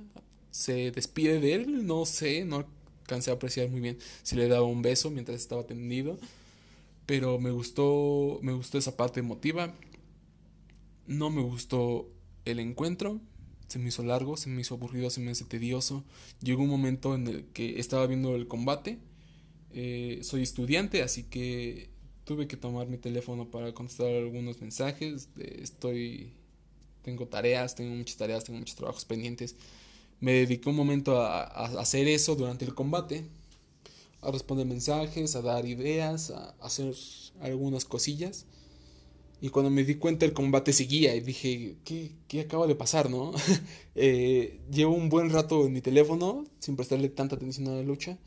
Se 0.50 0.92
despide 0.92 1.40
de 1.40 1.52
él, 1.52 1.86
no 1.86 2.06
sé, 2.06 2.46
no 2.46 2.64
alcancé 3.02 3.30
a 3.30 3.34
apreciar 3.34 3.68
muy 3.68 3.80
bien 3.80 3.98
si 4.22 4.34
le 4.34 4.48
daba 4.48 4.64
un 4.64 4.80
beso 4.80 5.10
mientras 5.10 5.36
estaba 5.36 5.64
tendido. 5.64 6.18
Pero 7.06 7.38
me 7.38 7.50
gustó, 7.50 8.38
me 8.42 8.52
gustó 8.52 8.78
esa 8.78 8.96
parte 8.96 9.20
emotiva. 9.20 9.74
No 11.06 11.30
me 11.30 11.42
gustó 11.42 12.10
el 12.44 12.58
encuentro. 12.58 13.20
Se 13.68 13.78
me 13.78 13.88
hizo 13.88 14.02
largo, 14.02 14.36
se 14.36 14.48
me 14.48 14.60
hizo 14.60 14.74
aburrido, 14.74 15.10
se 15.10 15.20
me 15.20 15.32
hizo 15.32 15.46
tedioso. 15.46 16.04
Llegó 16.40 16.62
un 16.62 16.68
momento 16.68 17.14
en 17.14 17.26
el 17.26 17.44
que 17.46 17.80
estaba 17.80 18.06
viendo 18.06 18.34
el 18.36 18.48
combate. 18.48 18.98
Eh, 19.72 20.20
soy 20.22 20.42
estudiante, 20.42 21.02
así 21.02 21.24
que 21.24 21.90
tuve 22.24 22.48
que 22.48 22.56
tomar 22.56 22.88
mi 22.88 22.98
teléfono 22.98 23.50
para 23.50 23.72
contestar 23.72 24.08
algunos 24.08 24.60
mensajes. 24.60 25.28
estoy, 25.36 26.32
tengo 27.02 27.26
tareas, 27.28 27.74
tengo 27.74 27.94
muchas 27.94 28.16
tareas, 28.16 28.44
tengo 28.44 28.58
muchos 28.58 28.76
trabajos 28.76 29.04
pendientes. 29.04 29.54
Me 30.20 30.32
dediqué 30.32 30.68
un 30.68 30.76
momento 30.76 31.20
a, 31.20 31.42
hacer 31.80 32.08
eso 32.08 32.34
durante 32.34 32.64
el 32.64 32.74
combate, 32.74 33.24
a 34.26 34.32
responder 34.32 34.66
mensajes, 34.66 35.36
a 35.36 35.42
dar 35.42 35.66
ideas, 35.66 36.30
a 36.30 36.54
hacer 36.60 36.94
algunas 37.40 37.84
cosillas. 37.84 38.46
Y 39.40 39.50
cuando 39.50 39.70
me 39.70 39.84
di 39.84 39.96
cuenta 39.96 40.24
el 40.24 40.32
combate 40.32 40.72
seguía 40.72 41.14
y 41.14 41.20
dije, 41.20 41.76
¿qué, 41.84 42.12
qué 42.26 42.40
acaba 42.40 42.66
de 42.66 42.74
pasar, 42.74 43.10
no? 43.10 43.32
eh, 43.94 44.60
llevo 44.70 44.94
un 44.94 45.08
buen 45.08 45.30
rato 45.30 45.66
en 45.66 45.72
mi 45.74 45.82
teléfono 45.82 46.44
sin 46.58 46.74
prestarle 46.74 47.10
tanta 47.10 47.36
atención 47.36 47.68
a 47.68 47.72
la 47.72 47.82
lucha 47.82 48.18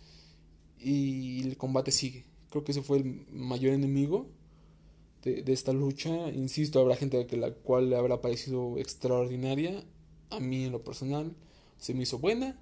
y 0.79 1.41
el 1.47 1.57
combate 1.57 1.91
sigue. 1.91 2.25
Creo 2.49 2.63
que 2.63 2.71
ese 2.71 2.83
fue 2.83 2.99
el 2.99 3.25
mayor 3.31 3.73
enemigo 3.73 4.27
de, 5.23 5.43
esta 5.51 5.73
lucha. 5.73 6.29
Insisto, 6.29 6.79
habrá 6.79 6.95
gente 6.95 7.27
a 7.29 7.35
la 7.38 7.51
cual 7.51 7.89
le 7.89 7.97
habrá 7.97 8.21
parecido 8.21 8.77
extraordinaria. 8.77 9.83
A 10.29 10.39
mí 10.39 10.65
en 10.65 10.71
lo 10.71 10.83
personal 10.83 11.35
se 11.77 11.93
me 11.93 12.03
hizo 12.03 12.19
buena, 12.19 12.59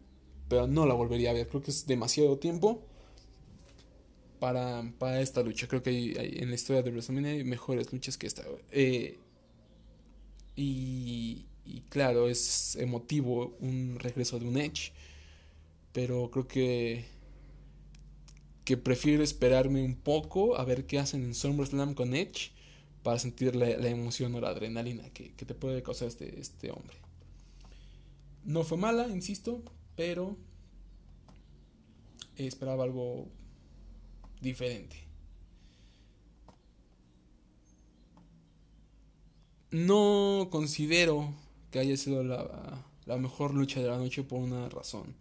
pero 0.48 0.68
no 0.68 0.86
la 0.86 0.94
volvería 0.94 1.32
a 1.32 1.34
ver. 1.34 1.48
Creo 1.50 1.62
que 1.62 1.72
es 1.72 1.86
demasiado 1.86 2.38
tiempo 2.38 2.82
para, 4.40 4.92
para 4.98 5.22
esta 5.22 5.42
lucha. 5.44 5.68
Creo 5.68 5.84
que 5.84 6.40
en 6.42 6.50
la 6.50 6.56
historia 6.56 6.82
de 6.84 6.92
WrestleMania 6.92 7.32
hay 7.32 7.44
mejores 7.44 7.92
luchas 7.92 8.18
que 8.18 8.28
esta. 8.28 8.44
Eh, 8.72 9.18
y, 10.56 11.46
y 11.66 11.82
claro, 11.90 12.30
es 12.30 12.76
emotivo 12.76 13.58
un 13.60 13.98
regreso 14.00 14.40
de 14.40 14.48
un 14.48 14.58
Edge. 14.58 14.92
Pero 15.94 16.30
creo 16.32 16.48
que 16.48 17.18
que 18.68 18.76
prefiero 18.76 19.24
esperarme 19.24 19.82
un 19.82 19.96
poco 19.96 20.58
a 20.58 20.66
ver 20.66 20.86
qué 20.86 21.00
hacen 21.00 21.24
en 21.24 21.34
SummerSlam 21.34 21.94
con 21.94 22.14
Edge 22.14 22.52
para 23.02 23.18
sentir 23.18 23.56
la, 23.56 23.70
emoción 23.70 24.36
o 24.36 24.42
la 24.42 24.50
adrenalina 24.50 25.10
que, 25.12 25.30
te 25.30 25.56
puede 25.56 25.82
causar 25.82 26.10
este, 26.10 26.38
este 26.38 26.72
hombre. 26.72 26.98
No 28.44 28.66
fue 28.66 28.78
mala, 28.78 29.08
insisto, 29.08 29.64
pero 29.96 30.36
esperaba 32.36 32.84
algo 32.84 33.30
diferente. 34.42 34.96
No 39.72 40.48
considero 40.50 41.34
que 41.72 41.80
haya 41.80 41.98
sido 41.98 42.24
la, 42.24 42.84
la 43.06 43.18
mejor 43.18 43.54
lucha 43.54 43.82
de 43.82 43.88
la 43.88 43.98
noche 43.98 44.24
por 44.24 44.40
una 44.40 44.70
razón. 44.70 45.16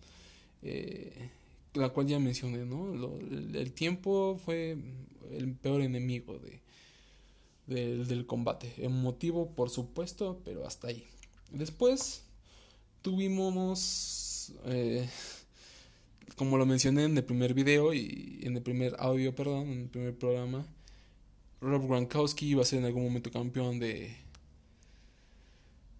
Eh, 0.62 1.31
la 1.74 1.90
cual 1.90 2.07
ya 2.07 2.18
mencioné, 2.18 2.64
¿no? 2.64 2.94
el 2.94 3.72
tiempo 3.72 4.40
fue 4.44 4.76
el 5.31 5.52
peor 5.55 5.83
enemigo 5.83 6.38
de, 7.66 8.05
del 8.05 8.26
combate. 8.26 8.72
Emotivo, 8.79 9.50
por 9.50 9.70
supuesto, 9.70 10.40
pero 10.44 10.66
hasta 10.66 10.88
ahí. 10.88 11.07
Después 11.50 12.24
tuvimos, 13.02 14.52
eh, 14.64 15.09
como 16.35 16.59
lo 16.59 16.67
mencioné 16.67 17.05
en 17.05 17.17
el 17.17 17.25
primer 17.25 17.55
video 17.55 17.95
y 17.95 18.41
en 18.43 18.57
el 18.57 18.62
primer 18.62 18.97
audio, 18.99 19.35
perdón, 19.35 19.69
en 19.69 19.81
el 19.83 19.89
primer 19.89 20.19
programa, 20.19 20.67
Rob 21.61 21.87
Gronkowski 21.87 22.49
iba 22.49 22.62
a 22.62 22.65
ser 22.65 22.81
en 22.81 22.87
algún 22.87 23.05
momento 23.05 23.31
campeón 23.31 23.79
de, 23.79 24.17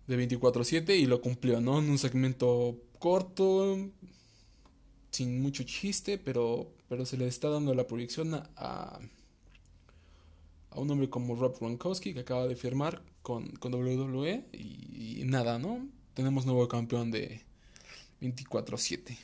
de 0.07 0.29
24-7 0.29 0.97
y 0.99 1.07
lo 1.07 1.21
cumplió, 1.21 1.61
¿no? 1.61 1.79
En 1.79 1.89
un 1.89 1.99
segmento 1.99 2.77
corto, 2.99 3.79
sin 5.11 5.41
mucho 5.41 5.63
chiste, 5.63 6.19
pero, 6.19 6.73
pero 6.89 7.07
se 7.07 7.17
le 7.17 7.27
está 7.27 7.49
dando 7.49 7.75
la 7.75 7.87
proyección 7.87 8.35
a, 8.35 9.01
a 10.77 10.81
un 10.81 10.91
hombre 10.91 11.09
como 11.09 11.35
Rob 11.35 11.59
Gronkowski 11.59 12.13
que 12.13 12.21
acaba 12.21 12.47
de 12.47 12.55
firmar 12.55 13.03
con, 13.23 13.49
con 13.57 13.75
WWE 13.75 14.45
y, 14.53 15.23
nada, 15.25 15.59
¿no? 15.59 15.89
Tenemos 16.15 16.47
nuevo 16.47 16.69
campeón 16.69 17.11
de 17.11 17.43
24-7. 18.21 19.19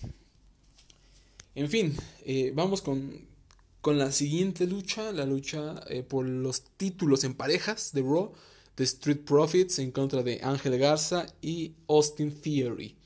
En 1.54 1.68
fin, 1.68 1.94
eh, 2.24 2.52
vamos 2.54 2.80
con, 2.80 3.26
con 3.82 3.98
la 3.98 4.12
siguiente 4.12 4.66
lucha, 4.66 5.12
la 5.12 5.26
lucha 5.26 5.82
eh, 5.88 6.02
por 6.02 6.26
los 6.26 6.62
títulos 6.76 7.24
en 7.24 7.34
parejas 7.34 7.92
de 7.92 8.02
Raw, 8.02 8.32
de 8.76 8.84
Street 8.84 9.20
Profits 9.24 9.78
en 9.78 9.90
contra 9.90 10.22
de 10.22 10.40
Ángel 10.42 10.78
Garza 10.78 11.26
y 11.42 11.74
Austin 11.88 12.30
Theory. 12.30 12.96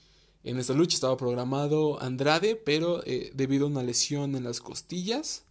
En 0.44 0.58
esta 0.58 0.74
lucha 0.74 0.94
estaba 0.94 1.16
programado 1.16 2.00
Andrade, 2.00 2.54
pero 2.54 3.02
eh, 3.04 3.32
debido 3.34 3.66
a 3.66 3.68
una 3.68 3.82
lesión 3.82 4.36
en 4.36 4.44
las 4.44 4.60
costillas, 4.60 5.42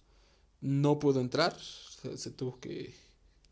no 0.62 1.00
pudo 1.00 1.20
entrar. 1.20 1.58
Se, 1.60 2.30
tuvo 2.32 2.60
que, 2.62 2.94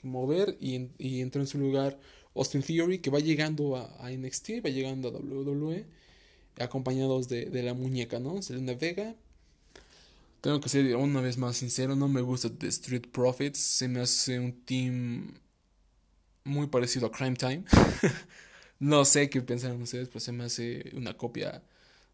mover 0.04 0.58
y, 0.62 1.20
entró 1.22 1.42
en 1.42 1.48
su 1.48 1.58
lugar 1.58 2.00
Austin 2.34 2.62
Theory, 2.62 3.00
que 3.00 3.10
va 3.10 3.20
llegando 3.20 3.76
a, 3.76 4.10
NXT, 4.10 4.66
va 4.66 4.70
llegando 4.70 5.10
a 5.10 5.12
WWE, 5.12 5.86
acompañados 6.60 7.28
de, 7.28 7.64
la 7.64 7.74
muñeca, 7.74 8.20
¿no? 8.20 8.42
Selena 8.42 8.76
Vega. 8.76 9.16
Tengo 10.44 10.60
que 10.60 10.68
ser 10.68 10.94
una 10.98 11.22
vez 11.22 11.38
más 11.38 11.56
sincero, 11.56 11.96
no 11.96 12.10
me 12.10 12.20
gusta 12.20 12.50
The 12.54 12.68
Street 12.68 13.08
Profits. 13.14 13.58
Se 13.58 13.88
me 13.88 14.02
hace 14.02 14.38
un 14.38 14.66
team 14.66 15.40
muy 16.44 16.68
parecido 16.68 17.08
a 17.08 17.12
Crime 17.12 17.38
Time. 17.38 17.64
No 18.80 19.06
sé 19.06 19.30
qué 19.30 19.42
pensaron 19.42 19.82
ustedes, 19.82 20.10
pues 20.10 20.26
se 20.26 20.34
me 20.34 20.44
hace 20.44 20.92
una 20.92 21.16
copia 21.16 21.64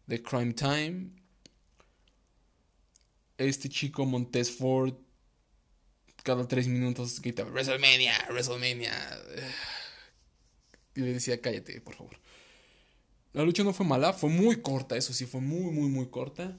de 0.06 0.22
Crime 0.22 0.52
Time. 0.52 1.10
Este 3.36 3.68
chico 3.68 4.06
Montes 4.06 4.52
Ford 4.52 4.94
cada 6.22 6.46
tres 6.46 6.68
minutos 6.68 7.20
grita 7.20 7.42
WrestleMania, 7.42 8.14
WrestleMania. 8.28 8.94
Y 10.94 11.00
le 11.00 11.14
decía, 11.14 11.40
cállate, 11.40 11.80
por 11.80 11.96
favor. 11.96 12.16
La 13.32 13.42
lucha 13.42 13.64
no 13.64 13.72
fue 13.72 13.84
mala, 13.84 14.12
fue 14.12 14.30
muy 14.30 14.62
corta, 14.62 14.96
eso 14.96 15.12
sí, 15.12 15.26
fue 15.26 15.40
muy, 15.40 15.72
muy, 15.72 15.88
muy 15.88 16.08
corta. 16.08 16.56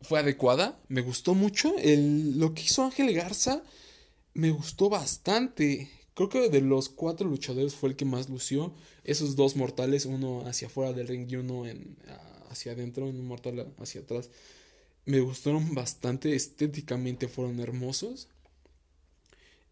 Fue 0.00 0.20
adecuada, 0.20 0.80
me 0.88 1.02
gustó 1.02 1.34
mucho. 1.34 1.74
El, 1.78 2.38
lo 2.38 2.54
que 2.54 2.62
hizo 2.62 2.84
Ángel 2.84 3.12
Garza 3.12 3.62
me 4.34 4.50
gustó 4.50 4.88
bastante. 4.88 5.90
Creo 6.14 6.28
que 6.28 6.48
de 6.48 6.60
los 6.60 6.88
cuatro 6.88 7.28
luchadores 7.28 7.74
fue 7.74 7.90
el 7.90 7.96
que 7.96 8.04
más 8.04 8.28
lució. 8.28 8.72
Esos 9.04 9.36
dos 9.36 9.56
mortales, 9.56 10.06
uno 10.06 10.46
hacia 10.46 10.68
afuera 10.68 10.92
del 10.92 11.08
ring 11.08 11.30
y 11.30 11.36
uno 11.36 11.66
en, 11.66 11.96
hacia 12.50 12.72
adentro, 12.72 13.06
un 13.06 13.26
mortal 13.26 13.72
hacia 13.78 14.02
atrás, 14.02 14.30
me 15.04 15.20
gustaron 15.20 15.74
bastante. 15.74 16.34
Estéticamente 16.34 17.28
fueron 17.28 17.60
hermosos. 17.60 18.28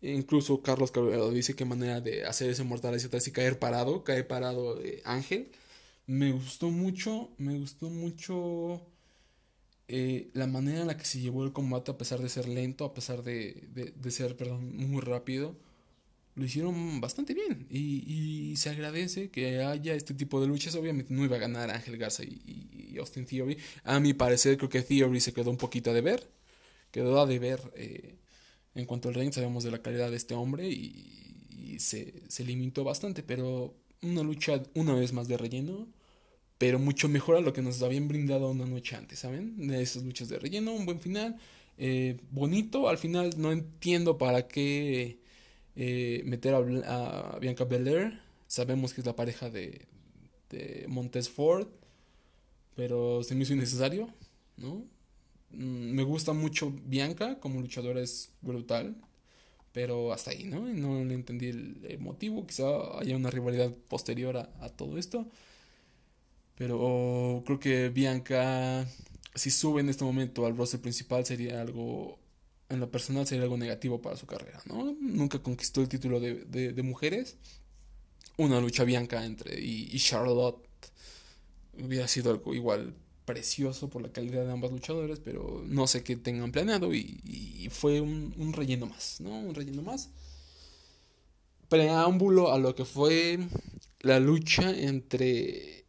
Incluso 0.02 0.62
Carlos 0.62 0.90
Caballero 0.90 1.30
dice 1.30 1.54
qué 1.54 1.64
manera 1.64 2.00
de 2.00 2.24
hacer 2.24 2.50
ese 2.50 2.64
mortal 2.64 2.94
hacia 2.94 3.08
atrás 3.08 3.26
y 3.28 3.32
caer 3.32 3.58
parado, 3.58 4.04
caer 4.04 4.26
parado 4.26 4.80
eh, 4.82 5.02
Ángel. 5.04 5.50
Me 6.06 6.32
gustó 6.32 6.70
mucho, 6.70 7.30
me 7.38 7.58
gustó 7.58 7.88
mucho 7.90 8.82
eh, 9.88 10.30
la 10.34 10.46
manera 10.46 10.80
en 10.80 10.86
la 10.88 10.96
que 10.96 11.04
se 11.04 11.20
llevó 11.20 11.44
el 11.44 11.52
combate 11.52 11.90
a 11.92 11.98
pesar 11.98 12.20
de 12.20 12.28
ser 12.28 12.48
lento, 12.48 12.84
a 12.84 12.94
pesar 12.94 13.22
de, 13.22 13.68
de, 13.74 14.10
ser, 14.10 14.36
muy 14.50 15.00
rápido 15.00 15.56
lo 16.36 16.44
hicieron 16.44 17.00
bastante 17.00 17.34
bien 17.34 17.66
y, 17.70 18.54
se 18.56 18.70
agradece 18.70 19.30
que 19.30 19.62
haya 19.62 19.94
este 19.94 20.14
tipo 20.14 20.40
de 20.40 20.46
luchas. 20.46 20.74
Obviamente 20.76 21.12
no 21.12 21.24
iba 21.24 21.36
a 21.36 21.40
ganar 21.40 21.70
Ángel 21.70 21.98
Garza 21.98 22.22
y, 22.24 22.96
Austin 22.98 23.26
Theory. 23.26 23.58
A 23.84 24.00
mi 24.00 24.14
parecer 24.14 24.56
creo 24.56 24.70
que 24.70 24.82
Theory 24.82 25.20
se 25.20 25.32
quedó 25.32 25.50
un 25.50 25.58
poquito 25.58 25.90
a 25.90 25.94
deber. 25.94 26.26
Quedó 26.90 27.20
a 27.20 27.26
deber 27.26 27.60
eh, 27.74 28.16
en 28.74 28.86
cuanto 28.86 29.08
al 29.08 29.14
ring. 29.14 29.32
Sabemos 29.32 29.64
de 29.64 29.70
la 29.70 29.82
calidad 29.82 30.10
de 30.10 30.16
este 30.16 30.34
hombre 30.34 30.68
y, 30.68 31.76
se, 31.78 32.22
se, 32.28 32.44
limitó 32.44 32.84
bastante. 32.84 33.22
Pero 33.22 33.74
una 34.02 34.22
lucha 34.22 34.62
una 34.74 34.94
vez 34.94 35.12
más 35.12 35.28
de 35.28 35.36
relleno. 35.36 35.88
Pero 36.58 36.78
mucho 36.78 37.08
mejor 37.08 37.36
a 37.36 37.40
lo 37.40 37.52
que 37.52 37.62
nos 37.62 37.82
habían 37.82 38.08
brindado 38.08 38.50
una 38.50 38.66
noche 38.66 38.96
antes, 38.96 39.18
¿saben? 39.18 39.68
De 39.68 39.82
esas 39.82 40.02
luchas 40.04 40.28
de 40.28 40.38
relleno, 40.38 40.72
un 40.72 40.86
buen 40.86 41.00
final. 41.00 41.36
Eh, 41.78 42.18
bonito, 42.30 42.88
al 42.88 42.98
final 42.98 43.34
no 43.36 43.52
entiendo 43.52 44.16
para 44.16 44.48
qué 44.48 45.20
eh, 45.76 46.22
meter 46.24 46.54
a, 46.54 47.38
Bianca 47.40 47.64
Belair. 47.64 48.20
Sabemos 48.46 48.94
que 48.94 49.02
es 49.02 49.06
la 49.06 49.16
pareja 49.16 49.50
de, 49.50 49.86
de 50.50 50.86
Montes 50.88 51.28
Ford, 51.28 51.68
pero 52.74 53.22
se 53.22 53.34
me 53.34 53.42
hizo 53.42 53.54
innecesario, 53.54 54.08
¿no? 54.56 54.84
Mm, 55.50 55.92
me 55.94 56.02
gusta 56.02 56.32
mucho 56.32 56.72
Bianca, 56.84 57.38
como 57.40 57.60
luchadora 57.60 58.00
es 58.00 58.30
brutal, 58.42 58.96
pero 59.72 60.12
hasta 60.12 60.30
ahí, 60.32 60.44
¿no? 60.44 60.60
No 60.60 61.04
le 61.04 61.14
entendí 61.14 61.48
el, 61.48 61.98
motivo, 62.00 62.46
quizá 62.46 62.98
haya 62.98 63.16
una 63.16 63.30
rivalidad 63.30 63.72
posterior 63.88 64.36
a, 64.38 64.68
todo 64.70 64.98
esto, 64.98 65.26
pero 66.56 67.42
creo 67.44 67.58
que 67.60 67.88
Bianca 67.90 68.86
si 69.36 69.50
sube 69.50 69.80
en 69.80 69.88
este 69.88 70.04
momento 70.04 70.46
al 70.46 70.56
roster 70.56 70.80
principal 70.80 71.24
sería 71.24 71.60
algo, 71.60 72.18
en 72.68 72.80
lo 72.80 72.90
personal 72.90 73.26
sería 73.26 73.44
algo 73.44 73.58
negativo 73.58 74.00
para 74.00 74.16
su 74.16 74.26
carrera, 74.26 74.60
¿no? 74.66 74.96
Nunca 75.00 75.38
conquistó 75.40 75.82
el 75.82 75.88
título 75.88 76.18
de, 76.20 76.44
de, 76.44 76.82
mujeres. 76.82 77.36
Una 78.38 78.60
lucha 78.60 78.84
bianca 78.84 79.24
entre 79.24 79.60
y, 79.60 79.88
y, 79.92 79.98
Charlotte 79.98 80.66
hubiera 81.78 82.08
sido 82.08 82.30
algo 82.30 82.54
igual 82.54 82.94
precioso 83.24 83.88
por 83.90 84.02
la 84.02 84.10
calidad 84.10 84.46
de 84.46 84.52
ambas 84.52 84.72
luchadoras, 84.72 85.20
pero 85.20 85.62
no 85.66 85.86
sé 85.86 86.02
qué 86.02 86.16
tengan 86.16 86.52
planeado 86.52 86.94
y, 86.94 87.20
y 87.24 87.68
fue 87.70 88.00
un, 88.00 88.34
un, 88.38 88.52
relleno 88.52 88.86
más, 88.86 89.20
¿no? 89.20 89.38
Un 89.38 89.54
relleno 89.54 89.82
más. 89.82 90.10
Preámbulo 91.68 92.52
a 92.52 92.58
lo 92.58 92.74
que 92.74 92.84
fue 92.84 93.38
la 94.00 94.20
lucha 94.20 94.70
entre 94.70 95.85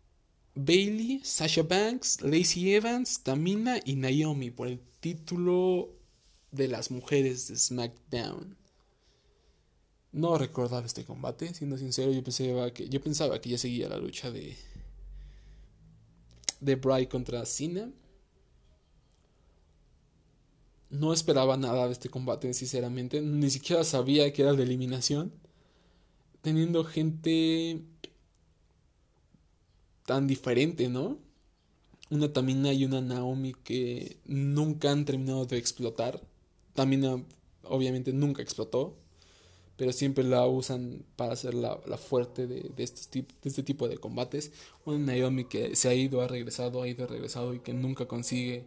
Bailey, 0.58 1.22
Sasha 1.24 1.64
Banks, 1.64 2.22
Lacey 2.22 2.74
Evans, 2.74 3.24
Tamina 3.24 3.80
y 3.86 3.96
Naomi 3.96 4.52
por 4.52 4.68
el 4.68 4.80
título 5.00 5.90
de 6.52 6.68
las 6.68 6.92
mujeres 6.92 7.48
de 7.48 7.56
SmackDown. 7.58 8.58
No 10.12 10.38
recordaba 10.38 10.86
este 10.86 11.06
combate, 11.06 11.54
siendo 11.54 11.78
sincero, 11.78 12.12
yo 12.12 12.24
pensaba 12.24 12.72
que, 12.74 12.90
yo 12.90 13.02
pensaba 13.02 13.40
que 13.40 13.50
ya 13.50 13.58
seguía 13.58 13.90
la 13.90 13.98
lucha 13.98 14.32
de 14.32 14.56
de 16.60 16.76
Bray 16.76 17.08
contra 17.08 17.46
Cena. 17.46 17.92
No 20.90 21.14
esperaba 21.14 21.58
nada 21.58 21.86
de 21.88 21.94
este 21.94 22.10
combate, 22.10 22.54
sinceramente. 22.54 23.22
Ni 23.22 23.50
siquiera 23.50 23.84
sabía 23.84 24.32
que 24.32 24.42
era 24.42 24.54
de 24.54 24.64
eliminación. 24.64 25.34
Teniendo 26.42 26.86
gente 26.86 27.84
tan 30.08 30.26
diferente, 30.26 30.88
¿no? 30.88 31.18
Una 32.10 32.32
Tamina 32.32 32.72
y 32.72 32.86
una 32.86 33.02
Naomi 33.02 33.54
que 33.54 34.16
nunca 34.26 34.90
han 34.90 35.04
terminado 35.04 35.46
de 35.46 35.58
explotar. 35.58 36.22
Tamina 36.74 37.22
obviamente 37.64 38.14
nunca 38.14 38.42
explotó, 38.42 38.96
pero 39.76 39.92
siempre 39.92 40.24
la 40.24 40.48
usan 40.48 41.04
para 41.18 41.34
hacer 41.34 41.54
la, 41.54 41.78
fuerte 41.98 42.48
de, 42.48 42.62
de, 42.62 42.72
de, 42.78 42.84
este 43.44 43.64
tipo 43.64 43.90
de 43.90 43.98
combates. 43.98 44.54
Una 44.86 45.14
Naomi 45.14 45.44
que 45.44 45.76
se 45.76 45.90
ha 45.90 45.94
ido, 45.94 46.22
ha 46.22 46.30
regresado, 46.30 46.82
ha 46.82 46.88
ido, 46.88 47.04
ha 47.04 47.08
regresado 47.08 47.54
y 47.54 47.60
que 47.60 47.74
nunca 47.74 48.08
consigue 48.08 48.64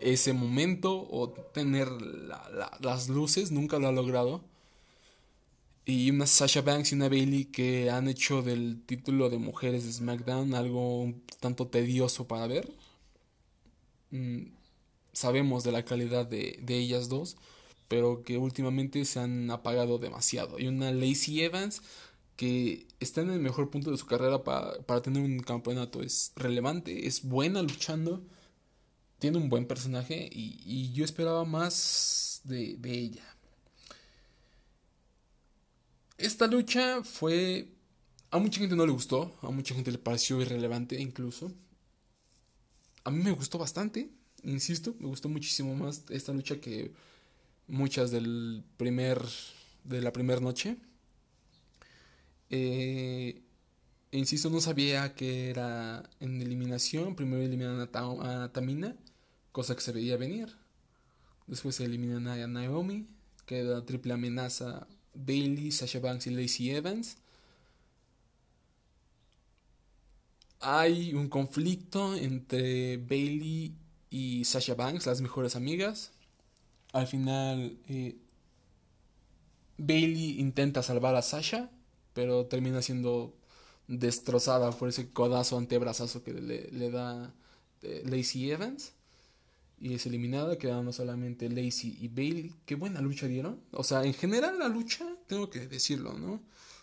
ese 0.00 0.32
momento 0.32 1.08
o 1.10 1.30
tener 1.30 1.88
las 2.80 3.08
luces, 3.08 3.50
nunca 3.50 3.80
lo 3.80 3.88
ha 3.88 3.92
logrado 3.92 4.42
y 5.86 6.10
una 6.10 6.26
Sasha 6.26 6.62
Banks 6.62 6.92
y 6.92 6.94
una 6.94 7.08
Bailey 7.08 7.46
que 7.46 7.90
han 7.90 8.08
hecho 8.08 8.42
del 8.42 8.82
título 8.86 9.28
de 9.30 9.38
mujeres 9.38 9.84
de 9.84 9.92
SmackDown 9.92 10.54
algo 10.54 11.00
un 11.02 11.22
tanto 11.40 11.68
tedioso 11.68 12.26
para 12.26 12.46
ver. 12.46 12.72
Mm, 14.10 14.46
sabemos 15.12 15.64
de 15.64 15.72
la 15.72 15.84
calidad 15.84 16.26
de, 16.26 16.62
ellas 16.68 17.08
dos, 17.08 17.36
pero 17.88 18.22
que 18.24 18.38
últimamente 18.38 19.04
se 19.04 19.20
han 19.20 19.50
apagado 19.50 19.98
demasiado. 19.98 20.58
Y 20.58 20.68
una 20.68 20.92
Lacey 20.92 21.42
Evans 21.42 21.82
que 22.36 22.86
está 23.00 23.20
en 23.22 23.30
el 23.30 23.40
mejor 23.40 23.70
punto 23.70 23.90
de 23.90 23.98
su 23.98 24.06
carrera 24.06 24.42
para, 24.44 24.78
para 24.82 25.02
tener 25.02 25.22
un 25.22 25.40
campeonato. 25.40 26.02
Es 26.02 26.32
relevante, 26.36 27.06
es 27.06 27.22
buena 27.24 27.62
luchando, 27.62 28.22
tiene 29.18 29.38
un 29.38 29.48
buen 29.48 29.66
personaje 29.66 30.28
y, 30.32 30.60
y 30.64 30.92
yo 30.92 31.04
esperaba 31.04 31.44
más 31.44 32.40
de, 32.44 32.76
de 32.78 32.92
ella. 32.92 33.24
Esta 36.24 36.46
lucha 36.46 37.02
fue... 37.02 37.68
A 38.30 38.38
mucha 38.38 38.58
gente 38.58 38.74
no 38.74 38.86
le 38.86 38.92
gustó, 38.92 39.38
a 39.42 39.50
mucha 39.50 39.74
gente 39.74 39.92
le 39.92 39.98
pareció 39.98 40.40
irrelevante 40.40 40.98
incluso. 40.98 41.52
A 43.04 43.10
mí 43.10 43.22
me 43.22 43.30
gustó 43.30 43.58
bastante, 43.58 44.10
insisto, 44.42 44.96
me 44.98 45.06
gustó 45.06 45.28
muchísimo 45.28 45.74
más 45.74 46.04
esta 46.08 46.32
lucha 46.32 46.60
que 46.62 46.92
muchas 47.68 48.10
del 48.10 48.64
primer 48.78 49.20
de 49.84 50.00
la 50.00 50.14
primera 50.14 50.40
noche. 50.40 50.78
Eh, 52.48 53.42
insisto, 54.10 54.48
no 54.48 54.62
sabía 54.62 55.14
que 55.14 55.50
era 55.50 56.08
en 56.20 56.40
eliminación. 56.40 57.16
Primero 57.16 57.42
eliminan 57.42 57.80
a, 57.80 58.50
Tamina, 58.50 58.96
cosa 59.52 59.74
que 59.76 59.82
se 59.82 59.92
veía 59.92 60.16
venir. 60.16 60.56
Después 61.46 61.78
eliminan 61.80 62.26
a 62.28 62.46
Naomi, 62.46 63.06
queda 63.44 63.84
triple 63.84 64.14
amenaza 64.14 64.88
Bailey, 65.14 65.70
Sasha 65.70 66.00
Banks 66.00 66.26
y 66.26 66.30
Lacey 66.30 66.70
Evans. 66.70 67.16
Hay 70.60 71.14
un 71.14 71.28
conflicto 71.28 72.14
entre 72.14 72.96
Bailey 72.96 73.74
y 74.10 74.44
Sasha 74.44 74.74
Banks, 74.74 75.06
las 75.06 75.20
mejores 75.20 75.56
amigas. 75.56 76.12
Al 76.92 77.06
final, 77.06 77.76
eh, 77.88 78.16
Bailey 79.76 80.40
intenta 80.40 80.82
salvar 80.82 81.16
a 81.16 81.22
Sasha, 81.22 81.70
pero 82.14 82.46
termina 82.46 82.80
siendo 82.82 83.34
destrozada 83.88 84.70
por 84.70 84.88
ese 84.88 85.10
codazo 85.10 85.58
antebrazazo 85.58 86.24
que 86.24 86.32
le, 86.32 86.90
da 86.90 87.34
eh, 87.82 88.02
Lacey 88.06 88.50
Evans 88.50 88.93
y 89.78 89.94
es 89.94 90.06
eliminada, 90.06 90.56
quedando 90.56 90.92
solamente 90.92 91.48
Lacey 91.48 91.98
y 92.00 92.08
Bailey. 92.08 92.54
Qué 92.64 92.74
buena 92.74 93.00
lucha 93.00 93.26
dieron. 93.26 93.60
O 93.72 93.84
sea, 93.84 94.04
en 94.04 94.14
general 94.14 94.58
la 94.58 94.68
lucha, 94.68 95.06
tengo 95.26 95.50
que 95.50 95.66
decirlo, 95.66 96.14
¿no? 96.14 96.40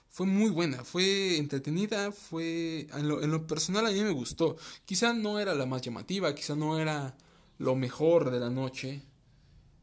Fue 0.10 0.28
muy 0.28 0.50
buena, 0.50 0.84
fue 0.84 1.38
entretenida, 1.38 2.12
fue... 2.12 2.88
En 2.94 3.08
lo, 3.08 3.48
personal 3.48 3.86
a 3.86 3.92
mí 3.92 4.02
me 4.02 4.12
gustó. 4.12 4.58
Quizá 4.86 5.14
no 5.14 5.40
era 5.40 5.56
la 5.56 5.66
más 5.66 5.82
llamativa, 5.82 6.36
quizá 6.36 6.56
no 6.56 6.78
era 6.80 7.16
lo 7.60 7.76
mejor 7.76 8.30
de 8.30 8.40
la 8.40 8.50
noche. 8.50 9.02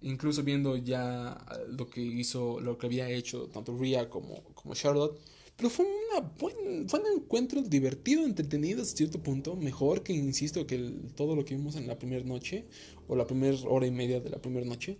Incluso 0.02 0.42
viendo 0.42 0.76
ya 0.76 1.44
lo 1.68 1.88
que 1.88 2.02
hizo, 2.02 2.60
lo 2.60 2.76
que 2.76 2.86
había 2.86 3.08
hecho 3.08 3.48
tanto 3.48 3.76
Rhea 3.76 4.10
como, 4.10 4.44
como 4.54 4.74
Charlotte 4.74 5.18
pero 5.58 5.70
fue, 5.70 5.86
una 5.86 6.20
buen, 6.38 6.88
fue 6.88 7.00
un 7.00 7.18
encuentro 7.20 7.60
divertido, 7.62 8.24
entretenido 8.24 8.80
hasta 8.80 8.96
cierto 8.96 9.20
punto. 9.20 9.56
Mejor 9.56 10.04
que, 10.04 10.12
insisto, 10.12 10.68
que 10.68 10.78
todo 11.16 11.34
lo 11.34 11.44
que 11.44 11.56
vimos 11.56 11.74
en 11.74 11.88
la 11.88 11.98
primera 11.98 12.24
noche. 12.24 12.68
O 13.08 13.16
la 13.16 13.26
primera 13.26 13.58
hora 13.66 13.84
y 13.84 13.90
media 13.90 14.20
de 14.20 14.30
la 14.30 14.40
primera 14.40 14.64
noche. 14.64 14.98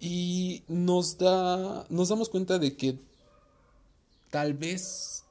Y 0.00 0.64
nos 0.66 1.16
da. 1.16 1.86
Nos 1.90 2.08
damos 2.08 2.28
cuenta 2.28 2.58
de 2.58 2.76
que. 2.76 2.98
Tal 4.32 4.54
vez. 4.54 5.22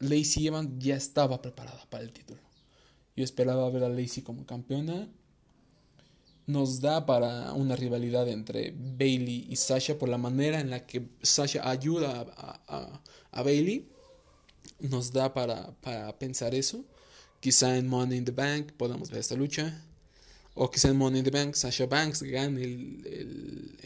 Lacey 0.00 0.48
Evans 0.48 0.70
ya 0.80 0.96
estaba 0.96 1.40
preparada 1.40 1.86
para 1.88 2.02
el 2.02 2.12
título. 2.12 2.40
Yo 3.14 3.22
esperaba 3.22 3.70
ver 3.70 3.84
a 3.84 3.88
Lacey 3.88 4.24
como 4.24 4.44
campeona 4.44 5.08
nos 6.46 6.80
da 6.80 7.06
para 7.06 7.52
una 7.52 7.76
rivalidad 7.76 8.28
entre 8.28 8.74
Bailey 8.76 9.46
y 9.48 9.56
Sasha 9.56 9.98
por 9.98 10.08
la 10.08 10.18
manera 10.18 10.60
en 10.60 10.70
la 10.70 10.86
que 10.86 11.08
Sasha 11.22 11.68
ayuda 11.68 12.26
a, 12.66 13.42
Bailey. 13.42 13.88
Nos 14.80 15.12
da 15.12 15.32
para, 15.32 15.78
pensar 16.18 16.54
eso. 16.54 16.84
Quizá 17.40 17.76
en 17.76 17.88
Money 17.88 18.18
in 18.18 18.24
the 18.24 18.32
Bank 18.32 18.72
podamos 18.72 19.10
ver 19.10 19.20
esta 19.20 19.36
lucha. 19.36 19.84
O 20.54 20.70
quizá 20.70 20.88
en 20.88 20.96
Money 20.96 21.20
in 21.20 21.24
the 21.24 21.30
Bank 21.30 21.54
Sasha 21.54 21.86
Banks 21.86 22.22
gane 22.22 22.62
el, 22.62 23.78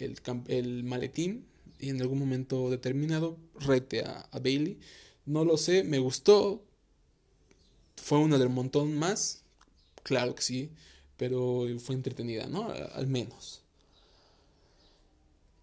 el, 0.48 0.84
maletín 0.84 1.46
y 1.78 1.90
en 1.90 2.00
algún 2.00 2.18
momento 2.18 2.70
determinado 2.70 3.36
rete 3.60 4.02
a, 4.02 4.26
a 4.30 4.38
Bailey. 4.38 4.78
No 5.26 5.44
lo 5.44 5.56
sé, 5.58 5.84
me 5.84 5.98
gustó. 5.98 6.64
Fue 7.96 8.18
una 8.18 8.38
del 8.38 8.48
montón 8.48 8.96
más. 8.98 9.42
Claro 10.02 10.34
que 10.34 10.42
sí 10.42 10.70
pero 11.16 11.64
fue 11.78 11.94
entretenida, 11.94 12.46
¿no? 12.46 12.68
Al 12.94 13.06
menos. 13.06 13.62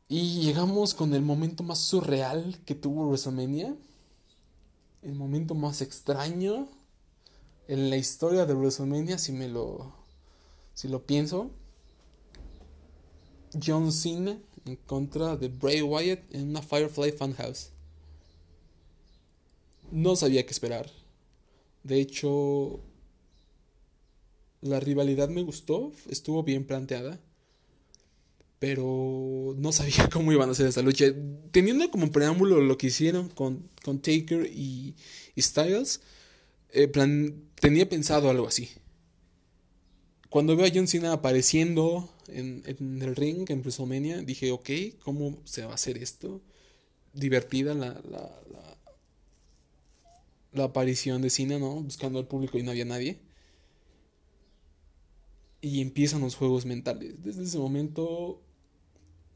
Y 0.10 0.42
llegamos 0.42 0.94
con 0.94 1.14
el 1.14 1.22
momento 1.22 1.64
más 1.64 1.80
surreal 1.80 2.60
que 2.66 2.76
tuvo 2.76 3.08
WrestleMania. 3.08 3.76
El 5.02 5.16
momento 5.16 5.56
más 5.56 5.82
extraño 5.82 6.68
en 7.68 7.90
la 7.90 7.98
historia 7.98 8.46
de 8.46 8.54
WrestleMania, 8.54 9.18
si 9.18 9.32
me 9.32 9.48
lo. 9.48 9.94
Si 10.74 10.88
lo 10.88 11.06
pienso. 11.06 11.52
John 13.64 13.92
Cena 13.92 14.40
en 14.66 14.76
contra 14.78 15.36
de 15.36 15.50
Bray 15.50 15.82
Wyatt 15.82 16.20
en 16.34 16.50
una 16.50 16.62
Firefly 16.62 17.12
Funhouse. 17.12 17.70
No 19.92 20.16
sabía 20.16 20.46
qué 20.46 20.52
esperar. 20.52 20.90
De 21.84 22.00
hecho, 22.00 22.80
la 24.64 24.80
rivalidad 24.80 25.30
me 25.30 25.44
gustó, 25.44 25.92
estuvo 26.10 26.44
bien 26.44 26.66
planteada. 26.66 27.20
Pero 28.60 29.56
no 29.58 29.72
sabía 29.74 30.10
cómo 30.14 30.32
iban 30.32 30.50
a 30.50 30.54
hacer 30.54 30.68
esta 30.68 30.82
lucha. 30.82 31.14
Teniendo 31.52 31.92
como 31.92 32.12
preámbulo 32.12 32.62
lo 32.62 32.78
que 32.78 32.88
hicieron 32.88 33.30
con, 33.30 33.70
con 33.84 34.02
Taker 34.02 34.46
y, 34.46 34.96
Styles, 35.38 36.02
eh, 36.72 36.90
tenía 37.60 37.90
pensado 37.90 38.30
algo 38.30 38.48
así. 38.48 38.70
Cuando 40.30 40.56
veo 40.56 40.66
a 40.66 40.72
John 40.74 40.88
Cena 40.88 41.12
apareciendo 41.12 42.10
en, 42.28 42.64
el 42.66 43.16
ring 43.16 43.46
en 43.50 43.60
WrestleMania, 43.60 44.22
dije, 44.22 44.52
ok, 44.52 44.70
¿cómo 45.04 45.40
se 45.44 45.64
va 45.66 45.72
a 45.72 45.76
hacer 45.76 45.98
esto? 45.98 46.42
Divertida 47.14 47.76
la, 47.76 48.02
la, 48.10 48.42
la, 48.52 48.78
la 50.54 50.64
aparición 50.64 51.22
de 51.22 51.30
Cena, 51.30 51.60
¿no? 51.60 51.82
Buscando 51.82 52.18
al 52.18 52.28
público 52.28 52.58
y 52.58 52.64
no 52.64 52.72
había 52.72 52.86
nadie. 52.86 53.20
Y 55.64 55.80
empiezan 55.80 56.20
los 56.20 56.36
juegos 56.36 56.66
mentales. 56.66 57.16
Desde 57.24 57.44
ese 57.44 57.58
momento, 57.58 58.42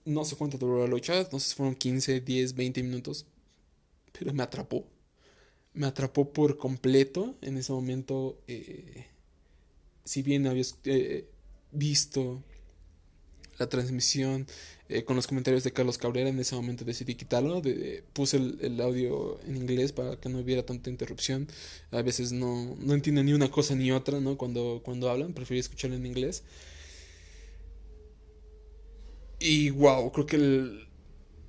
no 0.03 0.25
sé 0.25 0.35
cuánto 0.35 0.57
duró 0.57 0.79
la 0.79 0.87
lucha, 0.87 1.25
no 1.31 1.39
sé 1.39 1.51
si 1.51 1.55
fueron 1.55 1.73
15, 1.73 2.19
10, 2.19 2.53
20 2.53 2.83
minutos, 2.83 3.25
pero 4.11 4.33
me 4.33 4.43
atrapó. 4.43 4.85
Me 5.73 5.87
atrapó 5.87 6.33
por 6.33 6.57
completo. 6.57 7.37
En 7.39 7.57
ese 7.57 7.71
momento, 7.71 8.41
eh, 8.49 9.05
si 10.03 10.21
bien 10.21 10.47
había 10.47 10.65
eh, 10.83 11.29
visto 11.71 12.43
la 13.57 13.67
transmisión 13.67 14.47
eh, 14.89 15.03
con 15.03 15.15
los 15.15 15.27
comentarios 15.27 15.63
de 15.63 15.71
Carlos 15.71 15.97
Cabrera. 15.97 16.29
En 16.29 16.39
ese 16.39 16.55
momento 16.55 16.85
decidí 16.85 17.15
quitarlo. 17.15 17.61
De, 17.61 18.03
puse 18.13 18.37
el, 18.37 18.79
audio 18.81 19.39
en 19.45 19.57
inglés 19.57 19.91
para 19.91 20.17
que 20.17 20.29
no 20.29 20.39
hubiera 20.39 20.65
tanta 20.65 20.89
interrupción. 20.89 21.47
A 21.91 22.01
veces 22.01 22.31
no, 22.31 22.75
no 22.79 22.93
entiendo 22.93 23.23
ni 23.23 23.33
una 23.33 23.51
cosa 23.51 23.75
ni 23.75 23.91
otra 23.91 24.19
¿no? 24.19 24.37
cuando, 24.37 24.81
cuando 24.83 25.09
hablan. 25.09 25.33
Preferí 25.33 25.59
escucharlo 25.59 25.95
en 25.97 26.05
inglés. 26.05 26.43
Y 29.39 29.69
wow, 29.71 30.11
creo 30.11 30.25
que 30.25 30.87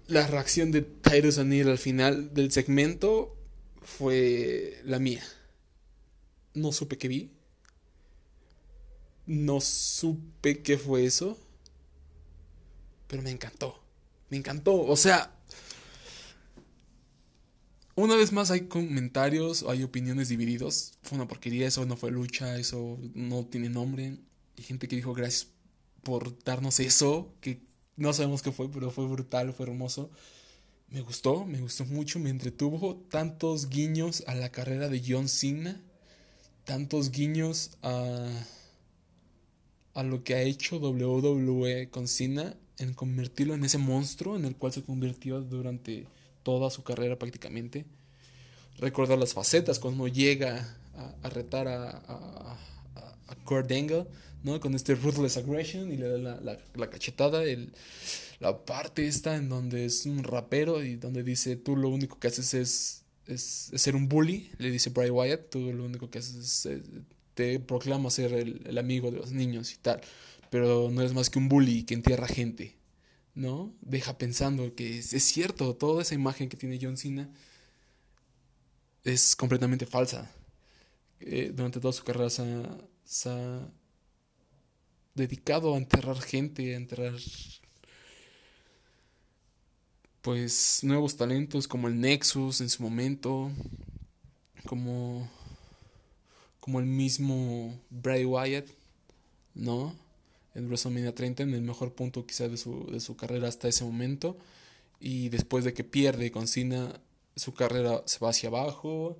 la 0.08 0.26
reacción 0.26 0.72
de 0.72 0.82
Tyrus 0.82 1.38
O'Neill 1.38 1.68
al 1.68 1.78
final 1.78 2.34
del 2.34 2.50
segmento 2.52 3.36
fue 3.82 4.80
la 4.84 4.98
mía. 4.98 5.22
No 6.54 6.72
supe 6.72 6.98
qué 6.98 7.08
vi. 7.08 7.30
No 9.26 9.60
supe 9.60 10.62
qué 10.62 10.78
fue 10.78 11.04
eso 11.04 11.38
pero 13.08 13.22
me 13.22 13.30
encantó. 13.30 13.82
Me 14.30 14.36
encantó. 14.36 14.80
O 14.82 14.96
sea, 14.96 15.34
una 17.96 18.14
vez 18.14 18.30
más 18.30 18.52
hay 18.52 18.68
comentarios, 18.68 19.64
hay 19.68 19.82
opiniones 19.82 20.28
divididos. 20.28 20.92
Fue 21.02 21.16
una 21.16 21.26
porquería, 21.26 21.66
eso 21.66 21.84
no 21.84 21.96
fue 21.96 22.12
lucha, 22.12 22.56
eso 22.58 22.98
no 23.14 23.44
tiene 23.46 23.70
nombre. 23.70 24.18
Y 24.56 24.62
gente 24.62 24.86
que 24.86 24.96
dijo 24.96 25.14
gracias 25.14 25.48
por 26.04 26.38
darnos 26.44 26.78
eso, 26.78 27.34
que 27.40 27.60
no 27.96 28.12
sabemos 28.12 28.42
qué 28.42 28.52
fue, 28.52 28.70
pero 28.70 28.92
fue 28.92 29.06
brutal, 29.06 29.52
fue 29.52 29.66
hermoso. 29.66 30.10
Me 30.88 31.00
gustó, 31.00 31.44
me 31.44 31.60
gustó 31.60 31.84
mucho, 31.86 32.18
me 32.18 32.30
entretuvo. 32.30 32.96
Tantos 33.10 33.68
guiños 33.68 34.22
a 34.26 34.34
la 34.34 34.50
carrera 34.50 34.88
de 34.88 35.02
John 35.06 35.28
Cena, 35.28 35.82
tantos 36.64 37.10
guiños 37.10 37.72
a, 37.82 38.30
a 39.94 40.02
lo 40.02 40.22
que 40.22 40.34
ha 40.34 40.42
hecho 40.42 40.78
WWE 40.78 41.90
con 41.90 42.06
Cena 42.06 42.56
en 42.78 42.94
convertirlo 42.94 43.54
en 43.54 43.64
ese 43.64 43.78
monstruo 43.78 44.36
en 44.36 44.44
el 44.44 44.56
cual 44.56 44.72
se 44.72 44.82
convirtió 44.82 45.40
durante 45.40 46.06
toda 46.42 46.70
su 46.70 46.82
carrera 46.82 47.18
prácticamente. 47.18 47.84
Recordar 48.78 49.18
las 49.18 49.34
facetas 49.34 49.78
cuando 49.78 50.06
llega 50.06 50.76
a, 51.22 51.28
retar 51.28 51.68
a, 51.68 51.90
a, 51.90 52.58
Kurt 53.44 53.70
Angle, 53.72 54.06
¿no? 54.42 54.60
Con 54.60 54.74
este 54.74 54.94
ruthless 54.94 55.36
aggression 55.36 55.92
y 55.92 55.96
le 55.96 56.08
da 56.08 56.18
la, 56.40 56.58
la, 56.74 56.90
cachetada, 56.90 57.44
el, 57.44 57.72
la 58.40 58.64
parte 58.64 59.06
esta 59.06 59.36
en 59.36 59.48
donde 59.48 59.84
es 59.84 60.06
un 60.06 60.22
rapero 60.22 60.82
y 60.82 60.96
donde 60.96 61.22
dice 61.22 61.56
tú 61.56 61.76
lo 61.76 61.88
único 61.88 62.18
que 62.18 62.28
haces 62.28 62.54
es, 62.54 63.04
es, 63.26 63.70
ser 63.74 63.96
un 63.96 64.08
bully, 64.08 64.50
le 64.58 64.70
dice 64.70 64.90
Bray 64.90 65.10
Wyatt, 65.10 65.50
tú 65.50 65.72
lo 65.72 65.84
único 65.84 66.10
que 66.10 66.18
haces 66.18 66.36
es, 66.36 66.66
eh, 66.66 66.82
te 67.34 67.58
proclama 67.60 68.10
ser 68.10 68.32
el 68.32 68.78
amigo 68.78 69.10
de 69.10 69.18
los 69.18 69.32
niños 69.32 69.72
y 69.72 69.76
tal 69.78 70.00
pero 70.50 70.90
no 70.90 71.02
es 71.02 71.12
más 71.12 71.30
que 71.30 71.38
un 71.38 71.48
bully 71.48 71.84
que 71.84 71.94
entierra 71.94 72.26
gente, 72.26 72.76
¿no? 73.34 73.72
Deja 73.80 74.18
pensando 74.18 74.74
que 74.74 74.98
es, 74.98 75.22
cierto, 75.24 75.74
toda 75.76 76.02
esa 76.02 76.14
imagen 76.14 76.48
que 76.48 76.56
tiene 76.56 76.78
John 76.80 76.96
Cena 76.96 77.30
es 79.04 79.36
completamente 79.36 79.86
falsa. 79.86 80.30
Eh, 81.20 81.52
durante 81.54 81.80
toda 81.80 81.92
su 81.92 82.04
carrera 82.04 82.30
se 82.30 83.30
ha, 83.30 83.68
dedicado 85.14 85.74
a 85.74 85.78
enterrar 85.78 86.20
gente, 86.20 86.74
a 86.74 86.76
enterrar 86.76 87.14
pues 90.22 90.80
nuevos 90.82 91.16
talentos 91.16 91.66
como 91.66 91.88
el 91.88 92.00
Nexus 92.00 92.60
en 92.60 92.68
su 92.68 92.82
momento, 92.82 93.50
como 94.66 95.28
como 96.68 96.80
el 96.80 96.86
mismo 96.86 97.80
Bray 97.88 98.26
Wyatt, 98.26 98.68
¿no? 99.54 99.96
En 100.54 100.66
WrestleMania 100.66 101.14
30, 101.14 101.44
en 101.44 101.54
el 101.54 101.62
mejor 101.62 101.94
punto 101.94 102.26
quizá 102.26 102.48
de 102.48 102.56
su, 102.56 102.86
de 102.90 103.00
su 103.00 103.16
carrera 103.16 103.48
hasta 103.48 103.68
ese 103.68 103.84
momento. 103.84 104.36
Y 105.00 105.28
después 105.28 105.64
de 105.64 105.74
que 105.74 105.84
pierde 105.84 106.30
con 106.30 106.48
Cena, 106.48 107.00
su 107.36 107.54
carrera 107.54 108.02
se 108.06 108.18
va 108.18 108.30
hacia 108.30 108.48
abajo. 108.48 109.18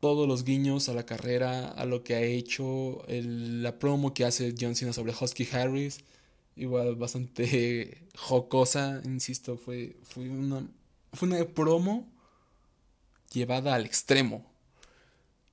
Todos 0.00 0.28
los 0.28 0.44
guiños 0.44 0.88
a 0.88 0.94
la 0.94 1.06
carrera, 1.06 1.68
a 1.68 1.84
lo 1.84 2.04
que 2.04 2.14
ha 2.14 2.22
hecho, 2.22 3.02
la 3.08 3.78
promo 3.78 4.14
que 4.14 4.24
hace 4.24 4.54
John 4.58 4.76
Cena 4.76 4.92
sobre 4.92 5.12
Husky 5.18 5.48
Harris, 5.50 6.00
igual 6.54 6.94
bastante 6.96 8.06
jocosa, 8.16 9.00
insisto, 9.04 9.56
fue, 9.56 9.96
fue, 10.04 10.28
una, 10.28 10.68
fue 11.12 11.28
una 11.28 11.44
promo 11.46 12.08
llevada 13.32 13.74
al 13.74 13.86
extremo. 13.86 14.44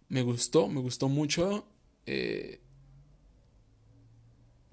Me 0.10 0.22
gustó, 0.22 0.68
me 0.68 0.82
gustó 0.82 1.10
mucho. 1.10 1.66
Eh, 2.06 2.60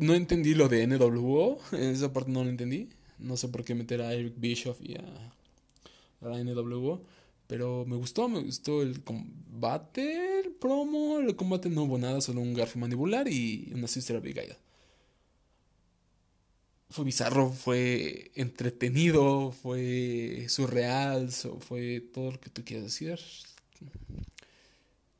no 0.02 0.14
entendí 0.14 0.54
lo 0.54 0.68
de 0.68 0.86
NWO, 0.86 1.58
esa 1.72 2.12
parte 2.12 2.30
no 2.30 2.44
lo 2.44 2.50
entendí. 2.50 2.88
No 3.18 3.36
sé 3.36 3.48
por 3.48 3.64
qué 3.64 3.74
meter 3.74 4.02
a 4.02 4.12
Eric 4.12 4.34
Bischoff 4.36 4.80
y 4.82 4.94
a, 4.94 5.32
la 6.20 6.42
NWO. 6.42 7.02
Pero 7.46 7.84
me 7.86 7.96
gustó, 7.96 8.28
me 8.28 8.40
gustó 8.40 8.82
el 8.82 9.02
combate, 9.04 10.40
el 10.40 10.52
promo, 10.52 11.18
el 11.18 11.36
combate 11.36 11.68
no 11.68 11.82
hubo 11.84 11.98
nada, 11.98 12.20
solo 12.20 12.40
un 12.40 12.54
garfio 12.54 12.80
mandibular 12.80 13.28
y 13.28 13.70
una 13.74 13.88
Sister 13.88 14.16
Abigail. 14.16 14.54
Fue 16.88 17.04
bizarro, 17.04 17.50
fue 17.50 18.30
entretenido, 18.34 19.52
fue 19.52 20.46
surreal, 20.48 21.30
fue 21.30 22.00
todo 22.00 22.32
lo 22.32 22.40
que 22.40 22.50
tú 22.50 22.64
quieras 22.64 22.84
decir. 22.84 23.18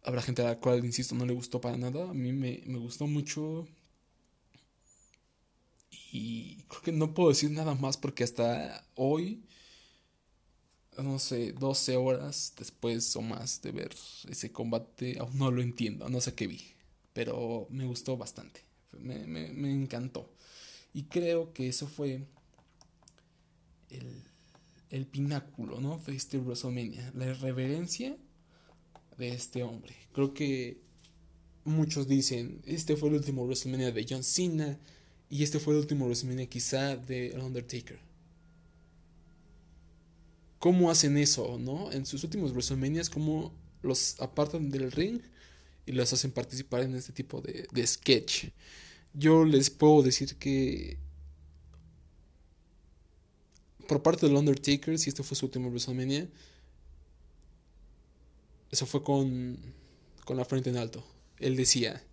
Habrá 0.02 0.22
gente 0.22 0.42
a 0.42 0.46
la 0.46 0.58
cual, 0.58 0.84
insisto, 0.84 1.14
no 1.14 1.24
le 1.26 1.32
gustó 1.32 1.60
para 1.60 1.76
nada. 1.76 2.10
A 2.10 2.14
mí 2.14 2.32
me, 2.32 2.62
me 2.66 2.78
gustó 2.78 3.06
mucho. 3.06 3.66
Y 6.14 6.56
creo 6.68 6.82
que 6.82 6.92
no 6.92 7.14
puedo 7.14 7.30
decir 7.30 7.50
nada 7.50 7.74
más 7.74 7.96
porque 7.96 8.22
hasta 8.22 8.86
hoy, 8.96 9.42
no 10.98 11.18
sé, 11.18 11.52
12 11.54 11.96
horas 11.96 12.52
después 12.58 13.16
o 13.16 13.22
más 13.22 13.62
de 13.62 13.72
ver 13.72 13.94
ese 14.28 14.52
combate, 14.52 15.16
aún 15.18 15.38
no 15.38 15.50
lo 15.50 15.62
entiendo, 15.62 16.10
no 16.10 16.20
sé 16.20 16.34
qué 16.34 16.46
vi. 16.46 16.60
Pero 17.14 17.66
me 17.70 17.86
gustó 17.86 18.18
bastante, 18.18 18.60
me, 18.92 19.26
me, 19.26 19.72
encantó. 19.72 20.30
Y 20.92 21.04
creo 21.04 21.54
que 21.54 21.68
eso 21.68 21.86
fue 21.86 22.26
el, 23.88 24.22
el 24.90 25.06
pináculo, 25.06 25.80
¿no? 25.80 25.96
De 25.96 26.14
este 26.14 26.36
WrestleMania, 26.36 27.10
la 27.14 27.28
irreverencia 27.28 28.18
de 29.16 29.28
este 29.30 29.62
hombre. 29.62 29.96
Creo 30.12 30.34
que 30.34 30.82
muchos 31.64 32.06
dicen, 32.06 32.60
este 32.66 32.96
fue 32.98 33.08
el 33.08 33.14
último 33.14 33.44
WrestleMania 33.46 33.92
de 33.92 34.06
John 34.06 34.22
Cena 34.22 34.78
y 35.32 35.42
este 35.42 35.58
fue 35.58 35.72
el 35.72 35.80
último 35.80 36.04
WrestleMania 36.04 36.46
quizá 36.46 36.94
de 36.94 37.28
El 37.28 37.40
Undertaker. 37.40 37.98
¿Cómo 40.58 40.90
hacen 40.90 41.16
eso, 41.16 41.58
no? 41.58 41.90
En 41.90 42.04
sus 42.04 42.22
últimos 42.22 42.52
WrestleManias, 42.52 43.08
¿cómo 43.08 43.50
los 43.80 44.20
apartan 44.20 44.70
del 44.70 44.92
ring 44.92 45.22
y 45.86 45.92
los 45.92 46.12
hacen 46.12 46.32
participar 46.32 46.82
en 46.82 46.94
este 46.96 47.14
tipo 47.14 47.40
de, 47.40 47.66
de 47.72 47.86
sketch? 47.86 48.48
Yo 49.14 49.46
les 49.46 49.70
puedo 49.70 50.02
decir 50.02 50.36
que 50.36 50.98
por 53.88 54.02
parte 54.02 54.26
del 54.26 54.36
Undertaker, 54.36 54.98
si 54.98 55.08
este 55.08 55.22
fue 55.22 55.34
su 55.34 55.46
último 55.46 55.70
WrestleMania, 55.70 56.28
eso 58.70 58.84
fue 58.84 59.02
con, 59.02 59.56
con 60.26 60.36
la 60.36 60.44
frente 60.44 60.68
en 60.68 60.76
alto. 60.76 61.02
Él 61.38 61.56
decía, 61.56 62.04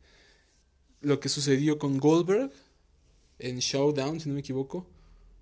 lo 1.02 1.20
que 1.20 1.28
sucedió 1.28 1.78
con 1.80 1.98
Goldberg 1.98 2.54
en 3.40 3.60
Showdown, 3.60 4.20
si 4.20 4.30
no 4.30 4.36
me 4.36 4.42
equivoco, 4.42 4.86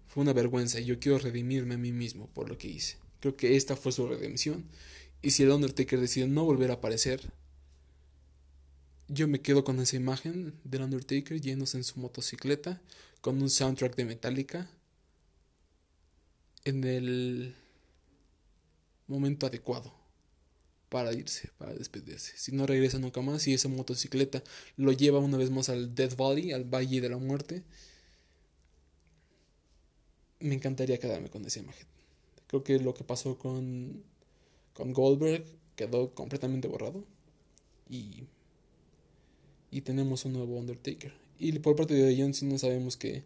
fue 0.08 0.22
una 0.22 0.34
vergüenza 0.34 0.80
y 0.80 0.86
yo 0.86 1.00
quiero 1.00 1.18
redimirme 1.18 1.76
a 1.76 1.78
mí 1.78 1.91
mismo 1.91 2.28
por 2.28 2.48
lo 2.50 2.58
que 2.58 2.68
hice. 2.68 2.98
Creo 3.20 3.36
que 3.36 3.56
esta 3.56 3.76
fue 3.76 3.91
su 3.91 4.08
redención. 4.08 4.66
Y 5.22 5.32
si 5.32 5.43
el 5.43 5.52
Undertaker 5.52 6.00
decide 6.00 6.28
no 6.28 6.45
volver 6.45 6.72
a 6.72 6.76
aparecer, 6.76 7.32
yo 9.08 9.28
me 9.28 9.41
quedo 9.41 9.64
con 9.64 9.80
esa 9.80 9.95
imagen 9.95 10.54
del 10.64 10.84
Undertaker 10.84 11.41
yéndose 11.41 11.78
en 11.78 11.84
su 11.84 12.00
motocicleta 12.00 12.82
con 13.22 13.41
un 13.41 13.50
soundtrack 13.50 13.95
de 13.95 14.06
Metallica 14.06 14.70
en 16.66 16.84
el 16.84 17.56
momento 19.08 19.48
adecuado 19.48 20.07
para 20.89 21.13
irse, 21.13 21.49
para 21.57 21.73
despedirse. 21.73 22.33
Si 22.38 22.51
no 22.51 22.65
regresa 22.65 22.99
nunca 22.99 23.21
más 23.21 23.47
y 23.47 23.53
esa 23.53 23.67
motocicleta 23.69 24.43
lo 24.77 24.91
lleva 24.91 25.19
una 25.19 25.38
vez 25.38 25.49
más 25.49 25.69
al 25.69 25.93
Death 25.95 26.15
Valley, 26.15 26.51
al 26.51 26.63
Valle 26.63 27.01
de 27.01 27.09
la 27.09 27.17
Muerte, 27.17 27.63
me 30.39 30.55
encantaría 30.55 30.99
quedarme 30.99 31.29
con 31.29 31.45
esa 31.45 31.59
imagen. 31.59 31.88
Creo 32.47 32.63
que 32.63 32.79
lo 32.79 32.93
que 32.93 33.03
pasó 33.03 33.38
con, 33.38 34.03
con 34.73 34.93
Goldberg 34.93 35.45
quedó 35.75 36.13
completamente 36.13 36.67
borrado. 36.67 37.05
Y, 37.89 38.23
y 39.71 39.81
tenemos 39.81 40.25
un 40.25 40.33
nuevo 40.33 40.57
Undertaker. 40.57 41.13
Y 41.39 41.57
por 41.59 41.75
parte 41.75 41.93
de 41.93 42.15
John 42.19 42.33
Cena 42.33 42.57
sabemos 42.57 42.97
que 42.97 43.23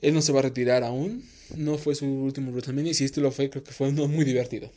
él 0.00 0.14
no 0.14 0.22
se 0.22 0.32
va 0.32 0.40
a 0.40 0.42
retirar 0.42 0.84
aún. 0.84 1.24
No 1.56 1.78
fue 1.78 1.94
su 1.94 2.06
último 2.06 2.50
WrestleMania 2.50 2.92
y 2.92 2.94
si 2.94 3.04
este 3.04 3.20
lo 3.20 3.30
fue, 3.30 3.50
creo 3.50 3.64
que 3.64 3.72
fue 3.72 3.88
uno 3.88 4.08
muy 4.08 4.24
divertido. 4.24 4.70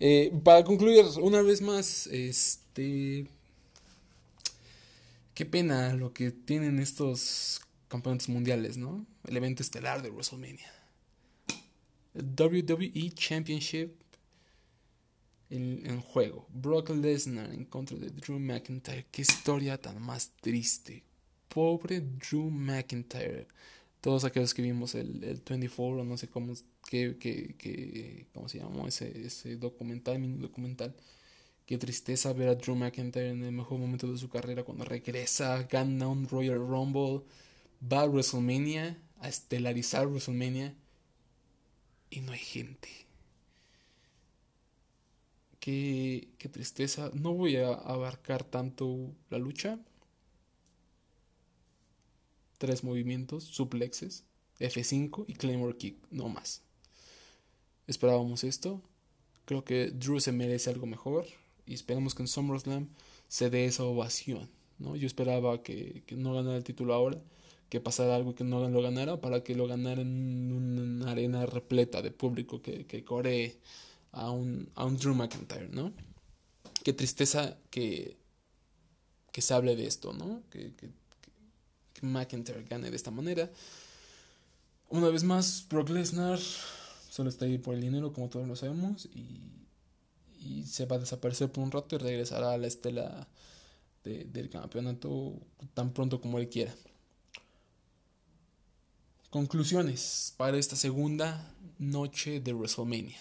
Eh, 0.00 0.32
para 0.42 0.64
concluir, 0.64 1.04
una 1.20 1.42
vez 1.42 1.60
más, 1.60 2.06
este... 2.08 3.26
Qué 5.34 5.44
pena 5.44 5.94
lo 5.94 6.12
que 6.12 6.30
tienen 6.30 6.78
estos 6.78 7.60
campeonatos 7.88 8.28
mundiales, 8.28 8.76
¿no? 8.76 9.04
El 9.24 9.36
evento 9.36 9.62
estelar 9.62 10.00
de 10.02 10.10
WrestleMania. 10.10 10.72
WWE 12.14 13.10
Championship 13.14 13.92
en, 15.50 16.00
juego. 16.00 16.46
Brock 16.52 16.90
Lesnar 16.90 17.52
en 17.52 17.64
contra 17.64 17.98
de 17.98 18.10
Drew 18.10 18.38
McIntyre. 18.38 19.06
Qué 19.10 19.22
historia 19.22 19.80
tan 19.80 20.00
más 20.00 20.32
triste. 20.40 21.02
Pobre 21.48 22.00
Drew 22.00 22.50
McIntyre. 22.50 23.48
Todos 24.00 24.24
aquellos 24.24 24.54
que 24.54 24.62
vimos 24.62 24.94
el, 24.94 25.22
el 25.24 25.42
24 25.44 26.02
o 26.02 26.04
no 26.04 26.16
sé 26.16 26.28
cómo, 26.28 26.54
qué, 26.88 27.16
qué, 27.18 28.26
cómo 28.32 28.48
se 28.48 28.58
llamó 28.58 28.86
ese, 28.86 29.26
ese 29.26 29.56
documental, 29.56 30.18
mini 30.18 30.38
documental. 30.38 30.94
Qué 31.66 31.78
tristeza 31.78 32.32
ver 32.32 32.48
a 32.48 32.54
Drew 32.56 32.76
McIntyre 32.76 33.30
en 33.30 33.42
el 33.44 33.52
mejor 33.52 33.78
momento 33.78 34.10
de 34.12 34.18
su 34.18 34.28
carrera 34.28 34.64
cuando 34.64 34.84
regresa, 34.84 35.62
gana 35.64 36.08
un 36.08 36.28
Royal 36.28 36.58
Rumble, 36.58 37.22
va 37.82 38.02
a 38.02 38.06
WrestleMania, 38.06 38.98
a 39.20 39.28
estelarizar 39.28 40.06
WrestleMania 40.08 40.74
y 42.10 42.20
no 42.20 42.32
hay 42.32 42.38
gente. 42.38 42.88
Qué, 45.60 46.28
qué 46.38 46.48
tristeza. 46.50 47.10
No 47.14 47.32
voy 47.32 47.56
a 47.56 47.72
abarcar 47.72 48.44
tanto 48.44 49.14
la 49.30 49.38
lucha. 49.38 49.78
Tres 52.58 52.84
movimientos, 52.84 53.44
suplexes, 53.44 54.24
F5 54.60 55.24
y 55.28 55.34
Claymore 55.34 55.76
Kick, 55.76 55.96
no 56.10 56.28
más. 56.28 56.63
Esperábamos 57.86 58.44
esto. 58.44 58.80
Creo 59.44 59.64
que 59.64 59.90
Drew 59.90 60.20
se 60.20 60.32
merece 60.32 60.70
algo 60.70 60.86
mejor 60.86 61.26
y 61.66 61.74
esperamos 61.74 62.14
que 62.14 62.22
en 62.22 62.28
SummerSlam 62.28 62.88
se 63.28 63.50
dé 63.50 63.66
esa 63.66 63.84
ovación. 63.84 64.48
¿no? 64.78 64.96
Yo 64.96 65.06
esperaba 65.06 65.62
que, 65.62 66.02
no 66.16 66.34
ganara 66.34 66.56
el 66.56 66.64
título 66.64 66.94
ahora, 66.94 67.20
que 67.68 67.80
pasara 67.80 68.14
algo 68.14 68.34
que 68.34 68.44
no 68.44 68.68
lo 68.68 68.82
ganara, 68.82 69.20
para 69.20 69.42
que 69.42 69.54
lo 69.54 69.66
ganara 69.66 70.00
en 70.02 70.52
una 70.52 71.10
arena 71.10 71.44
repleta 71.46 72.02
de 72.02 72.10
público 72.10 72.62
que, 72.62 72.86
que 72.86 73.04
coree 73.04 73.58
a 74.12 74.30
un, 74.30 74.70
a 74.74 74.84
un 74.84 74.96
Drew 74.96 75.14
McIntyre, 75.14 75.68
¿no? 75.68 75.92
Qué 76.82 76.92
tristeza 76.92 77.58
que, 77.70 78.16
que 79.32 79.42
se 79.42 79.54
hable 79.54 79.76
de 79.76 79.86
esto, 79.86 80.12
¿no? 80.12 80.42
Que, 80.50 80.74
que, 80.74 80.90
que 81.92 82.06
McIntyre 82.06 82.64
gane 82.64 82.90
de 82.90 82.96
esta 82.96 83.10
manera. 83.10 83.50
Una 84.90 85.08
vez 85.08 85.24
más, 85.24 85.66
Brock 85.68 85.88
Lesnar 85.88 86.38
solo 87.14 87.28
está 87.28 87.44
ahí 87.44 87.58
por 87.58 87.74
el 87.74 87.80
dinero, 87.80 88.12
como 88.12 88.28
todos 88.28 88.48
lo 88.48 88.56
sabemos, 88.56 89.08
y 89.14 89.64
y 90.44 90.64
se 90.64 90.86
va 90.86 90.96
a 90.96 90.98
desaparecer 90.98 91.50
por 91.50 91.64
un 91.64 91.70
rato 91.70 91.96
y 91.96 91.98
regresará 91.98 92.52
a 92.52 92.58
la 92.58 92.66
estela 92.66 93.26
del 94.04 94.50
campeonato 94.50 95.32
tan 95.72 95.94
pronto 95.94 96.20
como 96.20 96.38
él 96.38 96.50
quiera. 96.50 96.74
Conclusiones 99.30 100.34
para 100.36 100.58
esta 100.58 100.76
segunda 100.76 101.54
noche 101.78 102.40
de 102.40 102.52
WrestleMania. 102.52 103.18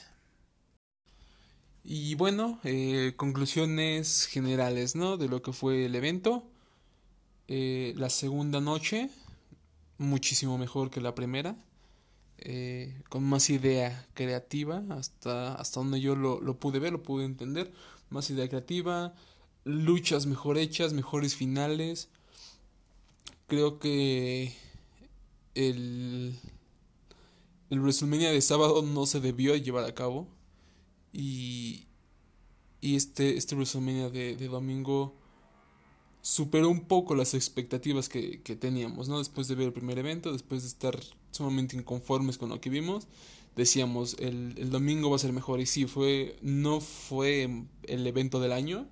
Y 1.85 2.15
bueno, 2.15 2.59
eh, 2.65 3.13
conclusiones 3.15 4.25
generales, 4.25 4.95
¿no? 4.95 5.15
De 5.15 5.29
lo 5.29 5.41
que 5.41 5.53
fue 5.53 5.85
el 5.85 5.95
evento. 5.95 6.43
Eh, 7.47 7.93
la 7.95 8.09
segunda 8.09 8.59
noche, 8.59 9.09
muchísimo 9.97 10.57
mejor 10.57 10.91
que 10.91 10.99
la 10.99 11.15
primera. 11.15 11.55
Eh, 12.45 13.01
con 13.07 13.23
más 13.23 13.49
idea 13.49 14.05
creativa, 14.13 14.83
hasta, 14.89 15.55
hasta 15.55 15.79
donde 15.79 16.01
yo 16.01 16.13
lo, 16.17 16.41
lo, 16.41 16.59
pude 16.59 16.79
ver, 16.79 16.91
lo 16.91 17.01
pude 17.01 17.23
entender, 17.23 17.71
más 18.09 18.29
idea 18.29 18.49
creativa, 18.49 19.13
luchas 19.63 20.25
mejor 20.25 20.57
hechas, 20.57 20.91
mejores 20.91 21.35
finales. 21.37 22.09
Creo 23.47 23.79
que 23.79 24.53
el, 25.55 26.35
el 27.69 27.79
WrestleMania 27.79 28.31
de 28.31 28.41
sábado 28.41 28.81
no 28.81 29.05
se 29.05 29.21
debió 29.21 29.55
llevar 29.55 29.85
a 29.85 29.95
cabo 29.95 30.27
y, 31.13 31.87
y 32.81 32.97
este, 32.97 33.37
este 33.37 33.55
WrestleMania 33.55 34.09
de, 34.09 34.35
de 34.35 34.47
domingo 34.49 35.15
superó 36.21 36.67
un 36.69 36.87
poco 36.87 37.15
las 37.15 37.35
expectativas 37.35 38.09
que, 38.09 38.41
que, 38.41 38.57
teníamos, 38.57 39.07
¿no? 39.07 39.19
Después 39.19 39.47
de 39.47 39.55
ver 39.55 39.67
el 39.67 39.73
primer 39.73 39.97
evento, 39.97 40.33
después 40.33 40.63
de 40.63 40.67
estar 40.67 40.99
sumamente 41.33 41.75
inconformes 41.75 42.37
con 42.37 42.49
lo 42.49 42.61
que 42.61 42.69
vimos, 42.69 43.07
decíamos, 43.55 44.15
el, 44.19 44.55
el 44.57 44.69
domingo 44.69 45.09
va 45.09 45.17
a 45.17 45.19
ser 45.19 45.33
mejor. 45.33 45.59
Y 45.59 45.65
sí, 45.65 45.85
fue, 45.85 46.37
no 46.41 46.79
fue 46.79 47.65
el 47.83 48.07
evento 48.07 48.39
del 48.39 48.51
año, 48.51 48.87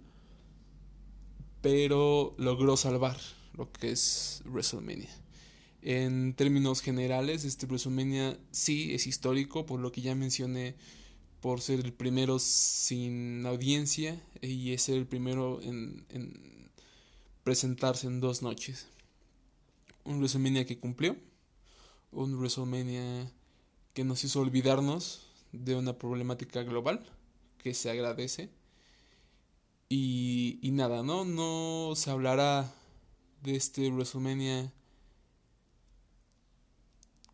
pero 1.62 2.36
logró 2.38 2.76
salvar 2.78 3.18
lo 3.54 3.72
que 3.72 3.92
es 3.92 4.42
WrestleMania. 4.46 5.10
En 5.82 6.34
términos 6.34 6.82
generales, 6.82 7.44
este 7.44 7.66
WrestleMania 7.66 8.38
sí 8.52 8.94
es 8.94 9.08
histórico, 9.08 9.66
por 9.66 9.80
lo 9.80 9.92
que 9.92 10.02
ya 10.02 10.16
mencioné, 10.16 10.76
por 11.40 11.62
ser 11.62 11.80
el 11.80 11.92
primero 11.92 12.38
sin 12.38 13.46
audiencia 13.48 14.22
y 14.42 14.74
es 14.74 14.90
el 14.90 15.08
primero 15.08 15.60
en, 15.64 16.06
en 16.10 16.70
presentarse 17.44 18.06
en 18.06 18.20
dos 18.20 18.44
noches. 18.44 18.88
Un 20.04 20.18
WrestleMania 20.18 20.66
que 20.66 20.78
cumplió, 20.78 21.16
un 22.12 22.36
WrestleMania 22.38 23.32
que 23.94 24.04
nos 24.04 24.24
hizo 24.24 24.42
olvidarnos 24.42 25.28
de 25.52 25.76
una 25.76 25.98
problemática 25.98 26.64
global, 26.64 27.06
que 27.58 27.74
se 27.74 27.90
agradece. 27.90 28.50
Y, 29.90 30.60
y 30.62 30.72
nada, 30.72 31.04
¿no? 31.04 31.26
No 31.26 31.96
se 31.96 32.12
hablará 32.12 32.74
de 33.44 33.56
este 33.56 33.90
WrestleMania 33.90 34.72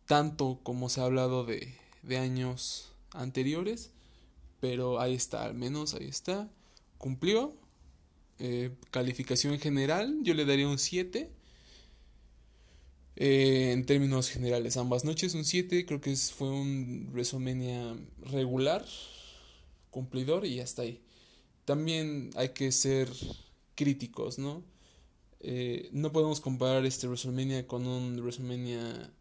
tanto 0.06 0.60
como 0.62 0.88
se 0.88 1.00
ha 1.00 1.04
hablado 1.04 1.44
de, 1.44 1.74
de 2.02 2.16
años 2.16 2.92
anteriores, 3.12 3.90
pero 4.58 5.00
ahí 5.00 5.14
está, 5.14 5.44
al 5.44 5.54
menos 5.54 5.94
ahí 5.94 6.08
está, 6.08 6.50
cumplió 6.96 7.54
eh, 8.40 8.70
calificación 8.90 9.58
general, 9.58 10.18
yo 10.22 10.32
le 10.34 10.44
daría 10.44 10.68
un 10.68 10.78
7. 10.78 11.30
Eh, 13.20 13.72
en 13.72 13.84
términos 13.84 14.30
generales, 14.30 14.76
ambas 14.76 15.04
noches 15.04 15.34
un 15.34 15.44
7. 15.44 15.84
Creo 15.86 16.00
que 16.00 16.14
fue 16.14 16.50
un 16.50 17.10
WrestleMania 17.12 17.96
regular, 18.22 18.84
cumplidor 19.90 20.46
y 20.46 20.60
hasta 20.60 20.82
ahí. 20.82 21.02
También 21.64 22.30
hay 22.36 22.50
que 22.50 22.70
ser 22.70 23.08
críticos, 23.74 24.38
¿no? 24.38 24.62
Eh, 25.40 25.88
no 25.92 26.12
podemos 26.12 26.40
comparar 26.40 26.86
este 26.86 27.08
WrestleMania 27.08 27.66
con 27.66 27.88
un 27.88 28.20
WrestleMania 28.20 29.12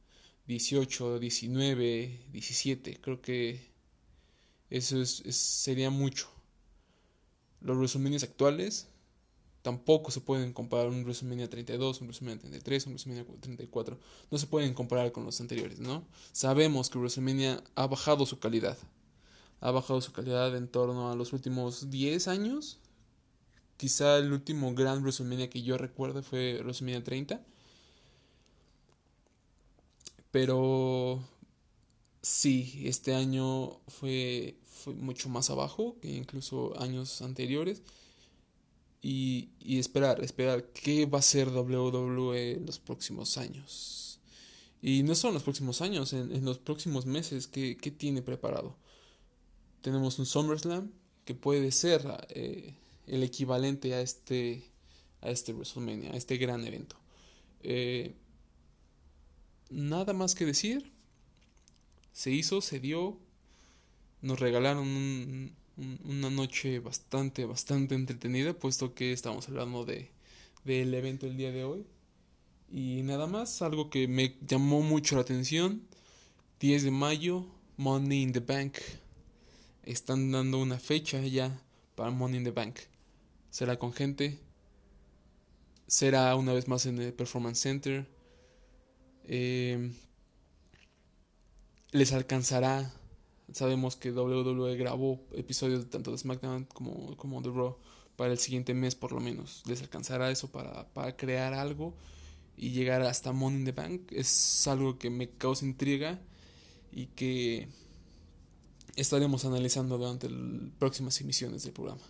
18, 0.45 1.17
19, 1.17 2.19
17. 2.31 2.99
Creo 3.01 3.19
que 3.19 3.61
eso 4.69 5.01
es, 5.01 5.23
sería 5.35 5.89
mucho. 5.89 6.29
Los 7.61 7.77
WrestleMania 7.77 8.19
actuales 8.21 8.89
tampoco 9.67 10.11
se 10.11 10.21
pueden 10.21 10.53
comparar 10.53 10.87
un 10.87 11.03
WrestleMania 11.03 11.49
32, 11.49 11.99
un 11.99 12.07
WrestleMania 12.07 12.39
33, 12.39 12.85
un 12.85 12.93
WrestleMania 12.93 13.25
34. 13.41 13.99
No 14.31 14.37
se 14.37 14.47
pueden 14.47 14.73
comparar 14.73 15.11
con 15.11 15.25
los 15.25 15.41
anteriores, 15.41 15.79
¿no? 15.79 16.05
Sabemos 16.31 16.89
que 16.89 16.97
WrestleMania 16.97 17.61
ha 17.75 17.85
bajado 17.85 18.25
su 18.25 18.39
calidad. 18.39 18.77
Ha 19.59 19.71
bajado 19.71 19.99
su 19.99 20.13
calidad 20.13 20.55
en 20.55 20.69
torno 20.69 21.11
a 21.11 21.15
los 21.15 21.33
últimos 21.33 21.89
10 21.89 22.29
años. 22.29 22.79
Quizá 23.75 24.19
el 24.19 24.31
último 24.31 24.73
gran 24.73 25.01
WrestleMania 25.01 25.49
que 25.49 25.61
yo 25.61 25.77
recuerdo 25.77 26.23
fue 26.23 26.61
WrestleMania 26.61 27.03
30. 27.03 27.41
Pero 30.31 31.21
sí, 32.21 32.83
este 32.85 33.13
año 33.15 33.81
fue, 33.89 34.55
fue 34.63 34.93
mucho 34.93 35.27
más 35.27 35.49
abajo 35.49 35.97
que 36.01 36.15
incluso 36.15 36.73
años 36.79 37.21
anteriores 37.21 37.81
y, 39.01 39.49
y 39.59 39.79
esperar, 39.79 40.23
esperar 40.23 40.71
qué 40.71 41.05
va 41.05 41.19
a 41.19 41.21
ser 41.21 41.49
WWE 41.49 42.53
en 42.53 42.65
los 42.65 42.79
próximos 42.79 43.37
años. 43.37 44.19
Y 44.81 45.03
no 45.03 45.15
solo 45.15 45.31
en 45.31 45.33
los 45.35 45.43
próximos 45.43 45.81
años, 45.81 46.13
en, 46.13 46.31
en 46.31 46.45
los 46.45 46.59
próximos 46.59 47.05
meses, 47.05 47.47
¿qué, 47.47 47.77
¿qué, 47.77 47.91
tiene 47.91 48.21
preparado? 48.21 48.77
Tenemos 49.81 50.19
un 50.19 50.25
SummerSlam 50.25 50.91
que 51.25 51.33
puede 51.35 51.71
ser 51.71 52.01
eh, 52.29 52.75
el 53.05 53.23
equivalente 53.23 53.93
a 53.93 54.01
este, 54.01 54.63
a 55.21 55.29
este 55.29 55.53
WrestleMania, 55.53 56.13
a 56.13 56.17
este 56.17 56.37
gran 56.37 56.65
evento. 56.65 56.95
Eh, 57.63 58.15
nada 59.69 60.13
más 60.13 60.35
que 60.35 60.45
decir. 60.45 60.91
Se 62.13 62.31
hizo, 62.31 62.61
se 62.61 62.79
dio. 62.79 63.19
Nos 64.21 64.39
regalaron 64.39 64.87
un, 64.87 65.55
una 66.03 66.29
noche 66.29 66.79
bastante, 66.79 67.45
bastante 67.45 67.95
entretenida, 67.95 68.53
puesto 68.53 68.93
que 68.93 69.13
estamos 69.13 69.47
hablando 69.47 69.85
de 69.85 70.11
del 70.67 70.93
evento 70.93 71.25
el 71.25 71.37
día 71.37 71.51
de 71.51 71.63
hoy. 71.63 71.85
Y 72.69 73.01
nada 73.03 73.25
más, 73.25 73.61
algo 73.61 73.89
que 73.89 74.07
me 74.07 74.35
llamó 74.45 74.81
mucho 74.81 75.15
la 75.15 75.21
atención, 75.21 75.81
10 76.59 76.83
de 76.83 76.91
mayo, 76.91 77.45
Money 77.77 78.23
in 78.23 78.33
the 78.33 78.41
Bank. 78.41 78.77
Están 79.83 80.31
dando 80.31 80.59
una 80.59 80.77
fecha 80.77 81.21
ya 81.21 81.61
para 81.95 82.11
Money 82.11 82.39
in 82.39 82.43
the 82.43 82.51
Bank. 82.51 82.79
Será 83.49 83.79
con 83.79 83.93
gente. 83.93 84.37
Será 85.87 86.35
una 86.35 86.51
vez 86.51 86.67
más 86.67 86.85
en 86.85 86.99
el 86.99 87.13
Performance 87.13 87.61
Center. 87.61 88.05
Eh, 89.23 89.89
les 91.91 92.11
alcanzará. 92.11 92.93
Sabemos 93.51 93.95
que 93.95 94.11
WWE 94.11 94.75
grabó 94.75 95.21
episodios 95.31 95.89
tanto 95.89 96.11
de 96.11 96.17
SmackDown 96.17 96.65
como, 96.65 97.15
como 97.15 97.41
de 97.41 97.49
Raw 97.49 97.77
para 98.17 98.31
el 98.31 98.39
siguiente 98.39 98.73
mes 98.73 98.95
por 98.95 99.13
lo 99.13 99.21
menos. 99.21 99.63
Les 99.65 99.81
alcanzará 99.81 100.29
eso 100.29 100.51
para, 100.51 100.87
para 100.93 101.15
crear 101.15 101.53
algo 101.53 101.93
y 102.57 102.71
llegar 102.71 103.01
hasta 103.03 103.31
Money 103.31 103.59
in 103.59 103.65
the 103.65 103.71
Bank. 103.71 104.11
Es 104.11 104.67
algo 104.67 104.97
que 104.97 105.09
me 105.09 105.29
causa 105.29 105.65
intriga 105.65 106.19
y 106.91 107.05
que 107.07 107.69
estaremos 108.95 109.45
analizando 109.45 109.97
durante 109.97 110.29
las 110.29 110.71
próximas 110.79 111.21
emisiones 111.21 111.63
del 111.63 111.73
programa. 111.73 112.01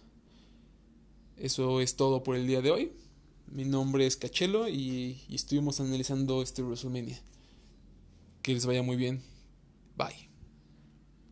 Eso 1.36 1.82
es 1.82 1.96
todo 1.96 2.24
por 2.24 2.36
el 2.36 2.48
día 2.48 2.62
de 2.62 2.72
hoy. 2.72 2.92
Mi 3.52 3.66
nombre 3.66 4.08
es 4.08 4.18
Cachelo 4.18 4.68
y, 4.68 5.22
y 5.28 5.36
estuvimos 5.36 5.80
analizando 5.80 6.42
este 6.42 6.64
WrestleMania. 6.64 7.22
Que 8.42 8.54
les 8.54 8.66
vaya 8.66 8.82
muy 8.82 8.96
bien. 8.96 9.22
Bye. 9.96 10.27